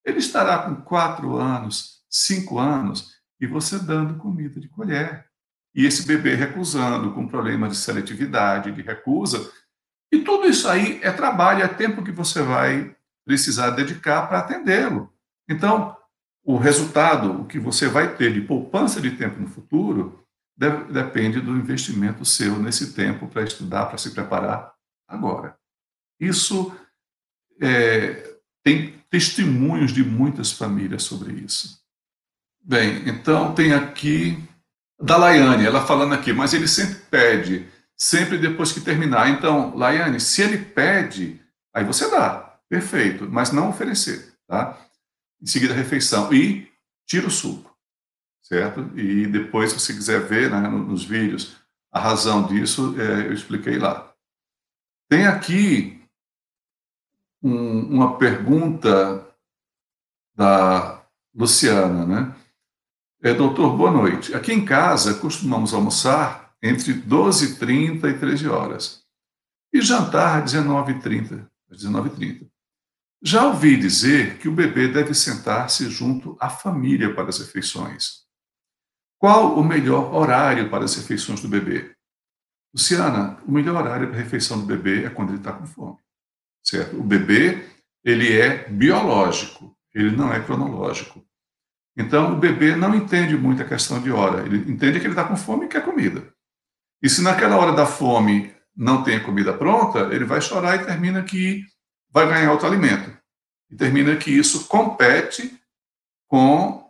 ele 0.05 0.19
estará 0.19 0.59
com 0.59 0.83
quatro 0.83 1.37
anos, 1.37 2.03
cinco 2.11 2.59
anos, 2.59 3.21
e 3.41 3.47
você 3.47 3.79
dando 3.79 4.19
comida 4.19 4.59
de 4.59 4.69
colher 4.69 5.31
e 5.73 5.87
esse 5.87 6.07
bebê 6.07 6.35
recusando, 6.35 7.13
com 7.13 7.29
problema 7.29 7.69
de 7.69 7.77
seletividade, 7.77 8.73
de 8.73 8.83
recusa. 8.83 9.51
E 10.13 10.19
tudo 10.23 10.49
isso 10.49 10.69
aí 10.69 10.99
é 11.01 11.13
trabalho, 11.13 11.63
é 11.63 11.69
tempo 11.69 12.03
que 12.03 12.11
você 12.11 12.43
vai 12.43 12.97
precisar 13.25 13.71
dedicar 13.71 14.27
para 14.27 14.41
atendê-lo. 14.41 15.13
Então, 15.49 15.97
o 16.45 16.57
resultado, 16.57 17.43
o 17.43 17.45
que 17.47 17.61
você 17.61 17.87
vai 17.87 18.17
ter 18.17 18.33
de 18.33 18.41
poupança 18.41 19.01
de 19.01 19.13
tempo 19.13 19.39
no 19.39 19.47
futuro, 19.47 20.20
depende 20.91 21.41
do 21.41 21.57
investimento 21.57 22.25
seu 22.25 22.59
nesse 22.59 22.93
tempo 22.93 23.27
para 23.27 23.43
estudar, 23.43 23.87
para 23.87 23.97
se 23.97 24.11
preparar 24.11 24.75
agora. 25.09 25.57
Isso 26.21 26.77
é, 27.61 28.37
tem 28.63 29.03
testemunhos 29.09 29.93
de 29.93 30.05
muitas 30.05 30.53
famílias 30.53 31.03
sobre 31.03 31.33
isso. 31.33 31.81
Bem, 32.63 33.09
então 33.09 33.55
tem 33.55 33.73
aqui 33.73 34.39
da 35.01 35.17
Laiane, 35.17 35.65
ela 35.65 35.87
falando 35.87 36.13
aqui, 36.13 36.31
mas 36.31 36.53
ele 36.53 36.69
sempre 36.69 36.97
pede, 37.11 37.67
sempre 37.97 38.37
depois 38.37 38.71
que 38.71 38.83
terminar. 38.83 39.31
Então, 39.31 39.75
Laiane, 39.75 40.21
se 40.21 40.43
ele 40.43 40.59
pede, 40.59 41.41
aí 41.75 41.85
você 41.85 42.11
dá, 42.11 42.59
perfeito, 42.69 43.27
mas 43.31 43.51
não 43.51 43.71
oferecer, 43.71 44.35
tá? 44.47 44.79
Em 45.41 45.47
seguida 45.47 45.73
refeição 45.73 46.33
e 46.35 46.71
tira 47.07 47.27
o 47.27 47.31
suco, 47.31 47.70
certo? 48.43 48.81
E 48.99 49.27
depois, 49.27 49.71
se 49.71 49.81
você 49.81 49.93
quiser 49.93 50.21
ver 50.27 50.51
né, 50.51 50.61
nos 50.61 51.05
vídeos 51.05 51.57
a 51.93 51.99
razão 51.99 52.47
disso, 52.47 52.95
é, 53.01 53.27
eu 53.27 53.33
expliquei 53.33 53.79
lá. 53.79 54.13
Tem 55.09 55.27
aqui 55.27 56.01
um, 57.43 57.81
uma 57.95 58.17
pergunta 58.17 59.27
da 60.35 61.05
Luciana, 61.35 62.07
né? 62.07 62.37
É, 63.23 63.35
doutor, 63.35 63.77
boa 63.77 63.91
noite. 63.91 64.35
Aqui 64.35 64.53
em 64.53 64.65
casa 64.65 65.15
costumamos 65.15 65.75
almoçar 65.75 66.55
entre 66.63 66.95
12h30 66.95 68.05
e 68.05 68.19
13 68.19 68.49
horas 68.49 69.03
e 69.73 69.81
jantar 69.81 70.43
às 70.43 70.53
19h30. 70.53 71.47
19h30. 71.71 72.49
Já 73.23 73.47
ouvi 73.47 73.77
dizer 73.77 74.39
que 74.39 74.49
o 74.49 74.55
bebê 74.55 74.89
deve 74.89 75.15
sentar-se 75.15 75.89
junto 75.91 76.37
à 76.41 76.49
família 76.49 77.15
para 77.15 77.29
as 77.29 77.39
refeições. 77.39 78.25
Qual 79.21 79.55
o 79.59 79.63
melhor 79.63 80.15
horário 80.15 80.71
para 80.71 80.87
as 80.87 80.97
refeições 80.97 81.43
do 81.43 81.49
bebê? 81.49 81.95
Luciana, 82.73 83.39
o 83.47 83.53
melhor 83.53 83.77
horário 83.77 84.09
para 84.09 84.17
a 84.17 84.23
refeição 84.23 84.59
do 84.59 84.65
bebê 84.65 85.05
é 85.05 85.11
quando 85.11 85.29
ele 85.29 85.37
está 85.37 85.53
com 85.53 85.67
fome, 85.67 85.99
certo? 86.65 86.99
O 86.99 87.03
bebê, 87.03 87.69
ele 88.03 88.41
é 88.41 88.67
biológico, 88.67 89.77
ele 89.95 90.17
não 90.17 90.33
é 90.33 90.41
cronológico. 90.41 91.23
Então, 91.95 92.33
o 92.33 92.37
bebê 92.37 92.75
não 92.75 92.95
entende 92.95 93.37
muito 93.37 93.61
a 93.61 93.67
questão 93.67 94.01
de 94.01 94.11
hora, 94.11 94.47
ele 94.47 94.57
entende 94.73 94.99
que 94.99 95.05
ele 95.05 95.13
está 95.13 95.25
com 95.25 95.37
fome 95.37 95.67
e 95.67 95.69
quer 95.69 95.85
comida. 95.85 96.33
E 97.03 97.11
se 97.11 97.21
naquela 97.23 97.59
hora 97.59 97.73
da 97.73 97.85
fome 97.85 98.55
não 98.75 99.03
tem 99.05 99.17
a 99.17 99.25
comida 99.25 99.53
pronta, 99.53 100.15
ele 100.15 100.25
vai 100.25 100.41
chorar 100.41 100.77
e 100.77 100.87
termina 100.87 101.23
que 101.23 101.63
vai 102.11 102.27
ganhar 102.27 102.53
outro 102.53 102.67
alimento. 102.67 103.15
E 103.71 103.77
termina 103.77 104.17
que 104.17 104.31
isso 104.31 104.67
compete 104.67 105.61
com 106.27 106.90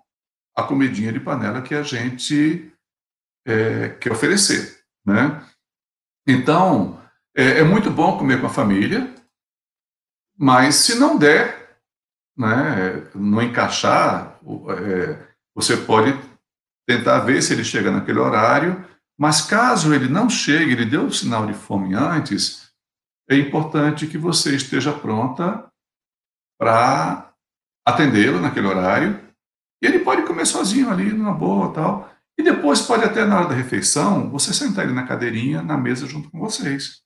a 0.57 0.63
comidinha 0.63 1.13
de 1.13 1.21
panela 1.21 1.63
que 1.63 1.75
a 1.75 1.83
gente 1.83 2.73
é, 3.47 3.91
quer 3.91 4.13
oferecer. 4.13 4.81
Né? 5.05 5.43
Então, 6.27 7.01
é, 7.37 7.61
é 7.61 7.65
muito 7.65 7.91
bom 7.91 8.19
comer 8.19 8.41
com 8.41 8.47
a 8.47 8.53
família, 8.53 9.15
mas 10.37 10.77
se 10.77 10.99
não 10.99 11.19
der, 11.19 11.79
né, 12.37 13.11
não 13.15 13.43
encaixar, 13.43 14.39
é, 14.43 15.29
você 15.55 15.77
pode 15.77 16.19
tentar 16.87 17.21
ver 17.21 17.43
se 17.43 17.53
ele 17.53 17.65
chega 17.65 17.91
naquele 17.91 18.19
horário, 18.19 18.85
mas 19.19 19.43
caso 19.43 19.95
ele 19.95 20.09
não 20.09 20.31
chegue, 20.31 20.73
ele 20.73 20.87
deu 20.87 21.07
o 21.07 21.13
sinal 21.13 21.47
de 21.47 21.53
fome 21.53 21.95
antes, 21.95 22.71
é 23.31 23.37
importante 23.37 24.09
que 24.09 24.19
você 24.19 24.57
esteja 24.57 24.93
pronta 24.93 25.71
para 26.59 27.33
atendê-lo 27.87 28.41
naquele 28.41 28.67
horário. 28.67 29.21
E 29.81 29.87
ele 29.87 30.01
pode 30.01 30.20
comer 30.41 30.47
sozinho 30.47 30.91
ali, 30.91 31.13
numa 31.13 31.35
boa 31.35 31.73
tal. 31.73 32.11
E 32.39 32.43
depois 32.43 32.81
pode 32.81 33.05
até, 33.05 33.25
na 33.25 33.39
hora 33.39 33.49
da 33.49 33.55
refeição, 33.55 34.31
você 34.31 34.53
sentar 34.55 34.85
ele 34.85 34.95
na 34.95 35.07
cadeirinha, 35.07 35.63
na 35.63 35.77
mesa 35.77 36.07
junto 36.07 36.31
com 36.31 36.39
vocês. 36.39 37.03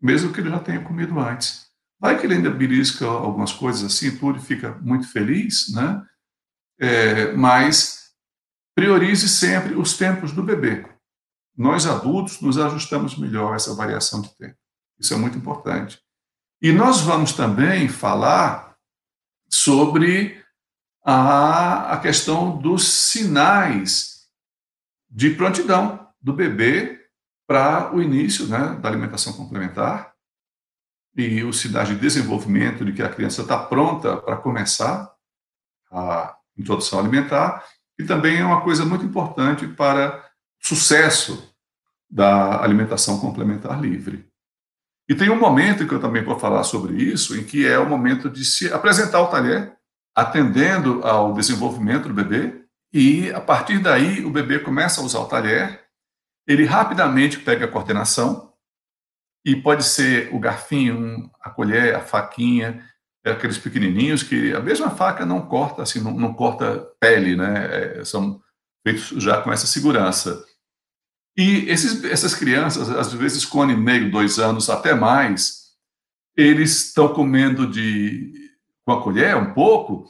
Mesmo 0.00 0.32
que 0.32 0.40
ele 0.40 0.50
já 0.50 0.58
tenha 0.58 0.82
comido 0.82 1.18
antes. 1.18 1.66
Vai 1.98 2.18
que 2.18 2.26
ele 2.26 2.34
ainda 2.34 2.50
belisca 2.50 3.06
algumas 3.06 3.52
coisas 3.52 3.84
assim, 3.84 4.16
tudo 4.16 4.38
e 4.38 4.42
fica 4.42 4.78
muito 4.80 5.08
feliz, 5.08 5.72
né? 5.74 6.02
É, 6.78 7.32
mas 7.32 8.10
priorize 8.74 9.28
sempre 9.28 9.74
os 9.74 9.96
tempos 9.96 10.32
do 10.32 10.42
bebê. 10.42 10.86
Nós 11.56 11.86
adultos 11.86 12.40
nos 12.40 12.56
ajustamos 12.58 13.18
melhor 13.18 13.52
a 13.52 13.56
essa 13.56 13.74
variação 13.74 14.22
de 14.22 14.34
tempo. 14.36 14.56
Isso 14.98 15.12
é 15.12 15.16
muito 15.16 15.36
importante. 15.36 16.00
E 16.62 16.72
nós 16.72 17.00
vamos 17.00 17.32
também 17.32 17.88
falar 17.88 18.76
sobre 19.48 20.39
a, 21.02 21.94
a 21.94 22.00
questão 22.00 22.56
dos 22.58 22.88
sinais 22.88 24.28
de 25.10 25.30
prontidão 25.30 26.08
do 26.20 26.32
bebê 26.32 27.00
para 27.46 27.94
o 27.94 28.00
início 28.00 28.46
né, 28.46 28.78
da 28.80 28.88
alimentação 28.88 29.32
complementar 29.32 30.12
e 31.16 31.42
os 31.42 31.60
sinais 31.60 31.88
de 31.88 31.96
desenvolvimento 31.96 32.84
de 32.84 32.92
que 32.92 33.02
a 33.02 33.08
criança 33.08 33.42
está 33.42 33.58
pronta 33.58 34.16
para 34.16 34.36
começar 34.36 35.12
a 35.90 36.36
introdução 36.56 36.98
alimentar, 36.98 37.64
e 37.98 38.04
também 38.04 38.38
é 38.38 38.44
uma 38.44 38.62
coisa 38.62 38.84
muito 38.84 39.04
importante 39.04 39.66
para 39.66 40.24
sucesso 40.60 41.52
da 42.08 42.62
alimentação 42.62 43.18
complementar 43.18 43.80
livre. 43.80 44.28
E 45.08 45.14
tem 45.14 45.30
um 45.30 45.38
momento 45.38 45.86
que 45.86 45.94
eu 45.94 46.00
também 46.00 46.22
vou 46.22 46.38
falar 46.38 46.62
sobre 46.62 46.94
isso, 47.02 47.36
em 47.36 47.44
que 47.44 47.66
é 47.66 47.78
o 47.78 47.88
momento 47.88 48.30
de 48.30 48.44
se 48.44 48.72
apresentar 48.72 49.20
o 49.20 49.26
talher, 49.26 49.76
atendendo 50.14 51.02
ao 51.04 51.32
desenvolvimento 51.32 52.08
do 52.08 52.14
bebê, 52.14 52.64
e 52.92 53.30
a 53.30 53.40
partir 53.40 53.78
daí 53.78 54.24
o 54.24 54.30
bebê 54.30 54.58
começa 54.58 55.00
a 55.00 55.04
usar 55.04 55.20
o 55.20 55.26
talher, 55.26 55.84
ele 56.46 56.64
rapidamente 56.64 57.38
pega 57.38 57.64
a 57.64 57.68
coordenação, 57.68 58.50
e 59.44 59.56
pode 59.56 59.84
ser 59.84 60.34
o 60.34 60.38
garfinho, 60.38 61.30
a 61.40 61.50
colher, 61.50 61.94
a 61.94 62.00
faquinha, 62.00 62.84
é 63.24 63.32
aqueles 63.32 63.58
pequenininhos 63.58 64.22
que 64.22 64.52
a 64.52 64.60
mesma 64.60 64.90
faca 64.90 65.26
não 65.26 65.46
corta 65.46 65.82
assim, 65.82 66.00
não, 66.00 66.12
não 66.12 66.32
corta 66.32 66.90
pele, 66.98 67.36
né? 67.36 67.98
É, 68.00 68.04
são 68.04 68.40
feitos 68.86 69.08
já 69.22 69.40
com 69.42 69.52
essa 69.52 69.66
segurança. 69.66 70.44
E 71.36 71.68
esses, 71.68 72.02
essas 72.04 72.34
crianças, 72.34 72.90
às 72.90 73.12
vezes 73.12 73.44
com 73.44 73.58
um 73.58 73.62
ano 73.62 73.72
e 73.72 73.76
meio, 73.76 74.10
dois 74.10 74.38
anos, 74.38 74.68
até 74.68 74.94
mais, 74.94 75.70
eles 76.36 76.86
estão 76.86 77.12
comendo 77.12 77.66
de 77.66 78.49
com 78.90 78.92
a 78.92 79.02
colher 79.02 79.36
um 79.36 79.52
pouco, 79.52 80.04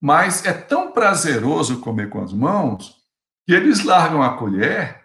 mas 0.00 0.44
é 0.44 0.52
tão 0.52 0.92
prazeroso 0.92 1.80
comer 1.80 2.10
com 2.10 2.22
as 2.22 2.32
mãos 2.32 2.96
que 3.46 3.54
eles 3.54 3.82
largam 3.84 4.22
a 4.22 4.36
colher 4.36 5.02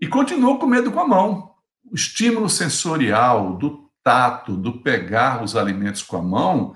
e 0.00 0.06
continuam 0.06 0.58
comendo 0.58 0.90
com 0.90 1.00
a 1.00 1.06
mão 1.06 1.52
o 1.90 1.94
estímulo 1.94 2.48
sensorial 2.48 3.56
do 3.56 3.90
tato, 4.02 4.56
do 4.56 4.80
pegar 4.80 5.42
os 5.42 5.54
alimentos 5.54 6.02
com 6.02 6.16
a 6.16 6.22
mão, 6.22 6.74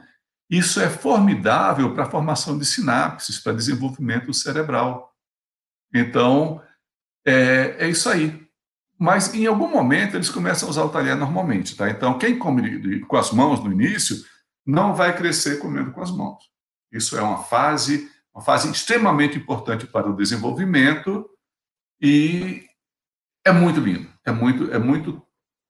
isso 0.51 0.81
é 0.81 0.91
formidável 0.91 1.95
para 1.95 2.05
a 2.05 2.11
formação 2.11 2.59
de 2.59 2.65
sinapses, 2.65 3.39
para 3.39 3.55
desenvolvimento 3.55 4.33
cerebral. 4.35 5.13
Então, 5.95 6.63
é, 7.27 7.77
é, 7.79 7.89
isso 7.89 8.09
aí. 8.09 8.47
Mas 8.99 9.35
em 9.35 9.47
algum 9.47 9.69
momento 9.69 10.17
eles 10.17 10.31
começam 10.31 10.69
a 10.69 10.71
usar 10.71 10.85
o 10.85 10.89
talher 10.89 11.17
normalmente, 11.17 11.75
tá? 11.77 11.91
Então, 11.91 12.19
quem 12.19 12.39
come 12.39 13.01
com 13.01 13.17
as 13.17 13.33
mãos 13.33 13.63
no 13.63 13.73
início 13.73 14.17
não 14.67 14.95
vai 14.95 15.17
crescer 15.17 15.59
comendo 15.59 15.93
com 15.93 16.03
as 16.03 16.11
mãos. 16.11 16.43
Isso 16.91 17.17
é 17.17 17.23
uma 17.23 17.45
fase, 17.45 18.11
uma 18.35 18.43
fase 18.43 18.71
extremamente 18.71 19.39
importante 19.39 19.87
para 19.87 20.09
o 20.09 20.17
desenvolvimento 20.17 21.29
e 22.01 22.67
é 23.45 23.53
muito 23.53 23.81
lindo, 23.81 24.09
é 24.25 24.33
muito, 24.33 24.73
é 24.73 24.79
muito 24.79 25.23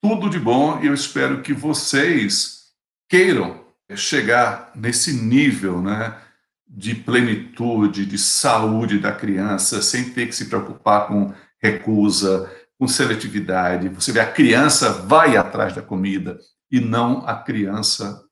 tudo 0.02 0.30
de 0.30 0.38
bom 0.38 0.80
e 0.82 0.86
eu 0.86 0.94
espero 0.94 1.42
que 1.42 1.52
vocês 1.52 2.72
queiram 3.08 3.64
chegar 3.94 4.72
nesse 4.74 5.12
nível, 5.12 5.80
né, 5.80 6.20
de 6.66 6.94
plenitude, 6.94 8.06
de 8.06 8.18
saúde 8.18 8.98
da 8.98 9.12
criança, 9.12 9.80
sem 9.80 10.10
ter 10.10 10.26
que 10.26 10.34
se 10.34 10.46
preocupar 10.46 11.06
com 11.06 11.32
recusa, 11.62 12.50
com 12.78 12.88
seletividade. 12.88 13.88
Você 13.90 14.10
vê, 14.10 14.20
a 14.20 14.32
criança 14.32 14.92
vai 14.92 15.36
atrás 15.36 15.74
da 15.74 15.82
comida 15.82 16.38
e 16.70 16.80
não 16.80 17.26
a 17.26 17.36
criança, 17.36 18.25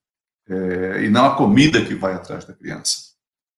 é, 0.49 1.05
e 1.05 1.11
não 1.11 1.27
a 1.27 1.37
comida 1.37 1.85
que 1.85 1.95
vai 1.95 2.15
atrás 2.15 2.45
da 2.45 2.55
criança. 2.55 3.15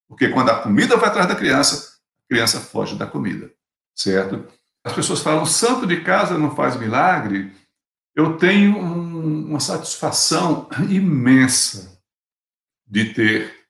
Porque 0.09 0.29
quando 0.29 0.51
a 0.51 0.63
comida 0.63 0.97
vai 0.97 1.09
atrás 1.09 1.27
da 1.27 1.35
criança, 1.35 1.99
a 2.25 2.29
criança 2.29 2.61
foge 2.61 2.97
da 2.97 3.07
comida, 3.07 3.53
certo? 3.95 4.47
As 4.85 4.93
pessoas 4.93 5.21
falam, 5.21 5.45
santo 5.45 5.87
de 5.87 6.03
casa 6.03 6.39
não 6.39 6.55
faz 6.55 6.77
milagre. 6.77 7.53
Eu 8.15 8.37
tenho 8.37 8.79
um, 8.79 9.49
uma 9.49 9.61
satisfação 9.61 10.69
imensa 10.89 12.01
de 12.87 13.13
ter 13.13 13.67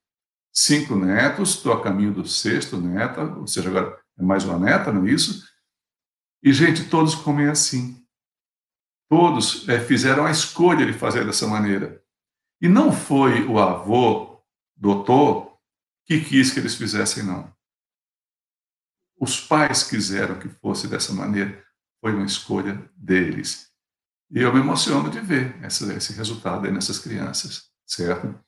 cinco 0.52 0.94
netos, 0.94 1.50
estou 1.50 1.72
a 1.72 1.82
caminho 1.82 2.12
do 2.12 2.26
sexto 2.26 2.76
neta, 2.76 3.22
ou 3.22 3.46
seja, 3.46 3.70
agora 3.70 3.98
é 4.18 4.22
mais 4.22 4.44
uma 4.44 4.58
neta, 4.58 4.92
não 4.92 5.06
é 5.06 5.10
isso? 5.10 5.42
E, 6.42 6.52
gente, 6.52 6.88
todos 6.88 7.14
comem 7.14 7.48
assim. 7.48 8.02
Todos 9.08 9.68
é, 9.68 9.80
fizeram 9.80 10.26
a 10.26 10.30
escolha 10.30 10.84
de 10.84 10.92
fazer 10.92 11.24
dessa 11.24 11.46
maneira. 11.46 12.02
E 12.61 12.68
não 12.68 12.92
foi 12.92 13.44
o 13.46 13.59
avô, 13.59 14.40
doutor, 14.76 15.59
que 16.04 16.20
quis 16.20 16.52
que 16.52 16.61
eles 16.61 16.74
fizessem, 16.74 17.22
não. 17.22 17.52
Os 19.18 19.40
pais 19.40 19.82
quiseram 19.82 20.38
que 20.38 20.48
fosse 20.48 20.86
dessa 20.86 21.12
maneira, 21.12 21.62
foi 22.00 22.14
uma 22.14 22.26
escolha 22.26 22.88
deles. 22.96 23.68
E 24.30 24.40
eu 24.40 24.52
me 24.52 24.61
emociono 24.61 25.11
de 25.11 25.20
ver 25.20 25.57
esse, 25.64 25.90
esse 25.92 26.12
resultado 26.12 26.66
aí 26.66 26.72
nessas 26.72 26.98
crianças, 26.98 27.64
certo? 27.86 28.38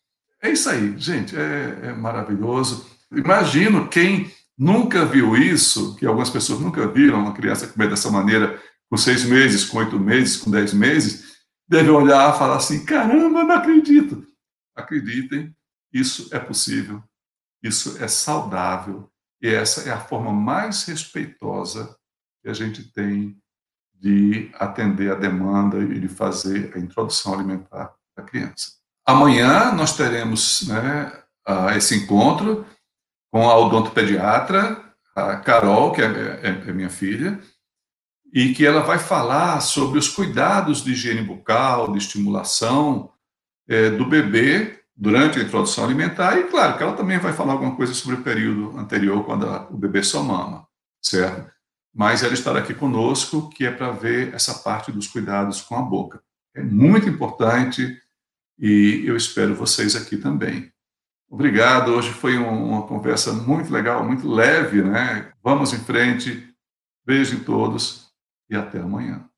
É 0.43 0.51
isso 0.51 0.69
aí, 0.69 0.97
gente, 0.99 1.37
é, 1.37 1.89
é 1.89 1.93
maravilhoso. 1.93 2.87
Imagino 3.11 3.89
quem 3.89 4.33
nunca 4.57 5.05
viu 5.05 5.37
isso, 5.37 5.97
que 5.97 6.07
algumas 6.07 6.31
pessoas 6.31 6.61
nunca 6.61 6.87
viram 6.89 7.21
uma 7.21 7.35
criança 7.35 7.69
comer 7.69 7.89
dessa 7.89 8.11
maneira, 8.11 8.61
com 8.91 8.97
seis 8.97 9.25
meses, 9.25 9.65
com 9.65 9.79
oito 9.79 9.99
meses, 9.99 10.37
com 10.37 10.51
dez 10.51 10.73
meses, 10.73 11.38
deve 11.69 11.91
olhar 11.91 12.35
e 12.35 12.39
falar 12.39 12.57
assim: 12.57 12.85
caramba, 12.85 13.45
não 13.45 13.55
acredito. 13.55 14.27
Acreditem, 14.75 15.55
isso 15.93 16.29
é 16.35 16.39
possível, 16.39 17.03
isso 17.63 18.03
é 18.03 18.09
saudável, 18.09 19.11
e 19.43 19.49
essa 19.49 19.89
é 19.89 19.93
a 19.93 20.01
forma 20.01 20.33
mais 20.33 20.85
respeitosa 20.85 21.97
que 22.43 22.49
a 22.49 22.55
gente 22.55 22.93
tem 22.93 23.37
de 23.95 24.51
atender 24.55 25.11
a 25.11 25.17
demanda 25.17 25.79
e 25.79 25.99
de 25.99 26.09
fazer 26.09 26.73
a 26.75 26.79
introdução 26.79 27.35
alimentar 27.35 27.93
da 28.17 28.23
criança. 28.23 28.73
Amanhã 29.05 29.73
nós 29.73 29.97
teremos 29.97 30.69
né, 30.69 31.25
esse 31.77 31.97
encontro 31.97 32.65
com 33.33 33.49
a 33.49 33.57
odontopediatra, 33.59 34.85
a 35.15 35.37
Carol, 35.37 35.93
que 35.93 36.01
é, 36.01 36.07
é, 36.07 36.49
é 36.49 36.73
minha 36.73 36.91
filha, 36.91 37.41
e 38.33 38.53
que 38.53 38.65
ela 38.65 38.83
vai 38.83 38.99
falar 38.99 39.61
sobre 39.61 39.99
os 39.99 40.09
cuidados 40.09 40.83
de 40.83 40.93
higiene 40.93 41.23
bucal, 41.23 41.91
de 41.93 41.99
estimulação 41.99 43.11
é, 43.67 43.91
do 43.91 44.05
bebê 44.05 44.81
durante 44.95 45.39
a 45.39 45.43
introdução 45.43 45.85
alimentar, 45.85 46.37
e 46.39 46.45
claro 46.45 46.77
que 46.77 46.83
ela 46.83 46.97
também 46.97 47.19
vai 47.19 47.33
falar 47.33 47.53
alguma 47.53 47.77
coisa 47.77 47.95
sobre 47.95 48.17
o 48.17 48.23
período 48.23 48.77
anterior, 48.77 49.25
quando 49.25 49.47
a, 49.47 49.69
o 49.71 49.77
bebê 49.77 50.03
só 50.03 50.23
mama, 50.23 50.67
certo? 51.01 51.49
Mas 51.95 52.23
ela 52.23 52.35
estará 52.35 52.59
aqui 52.59 52.75
conosco, 52.75 53.49
que 53.51 53.65
é 53.65 53.71
para 53.71 53.93
ver 53.93 54.35
essa 54.35 54.55
parte 54.55 54.91
dos 54.91 55.07
cuidados 55.07 55.63
com 55.63 55.77
a 55.77 55.83
boca. 55.83 56.21
É 56.55 56.63
muito 56.63 57.09
importante 57.09 57.97
e 58.59 59.05
eu 59.07 59.17
espero 59.17 59.55
vocês 59.55 59.95
aqui 59.95 60.17
também. 60.17 60.73
Obrigado, 61.31 61.93
hoje 61.93 62.11
foi 62.11 62.37
uma 62.37 62.83
conversa 62.83 63.33
muito 63.33 63.73
legal, 63.73 64.05
muito 64.05 64.29
leve, 64.29 64.83
né? 64.83 65.31
Vamos 65.43 65.73
em 65.73 65.79
frente. 65.79 66.49
Beijo 67.05 67.37
em 67.37 67.41
todos 67.41 68.08
e 68.51 68.57
até 68.57 68.81
amanhã. 68.81 69.29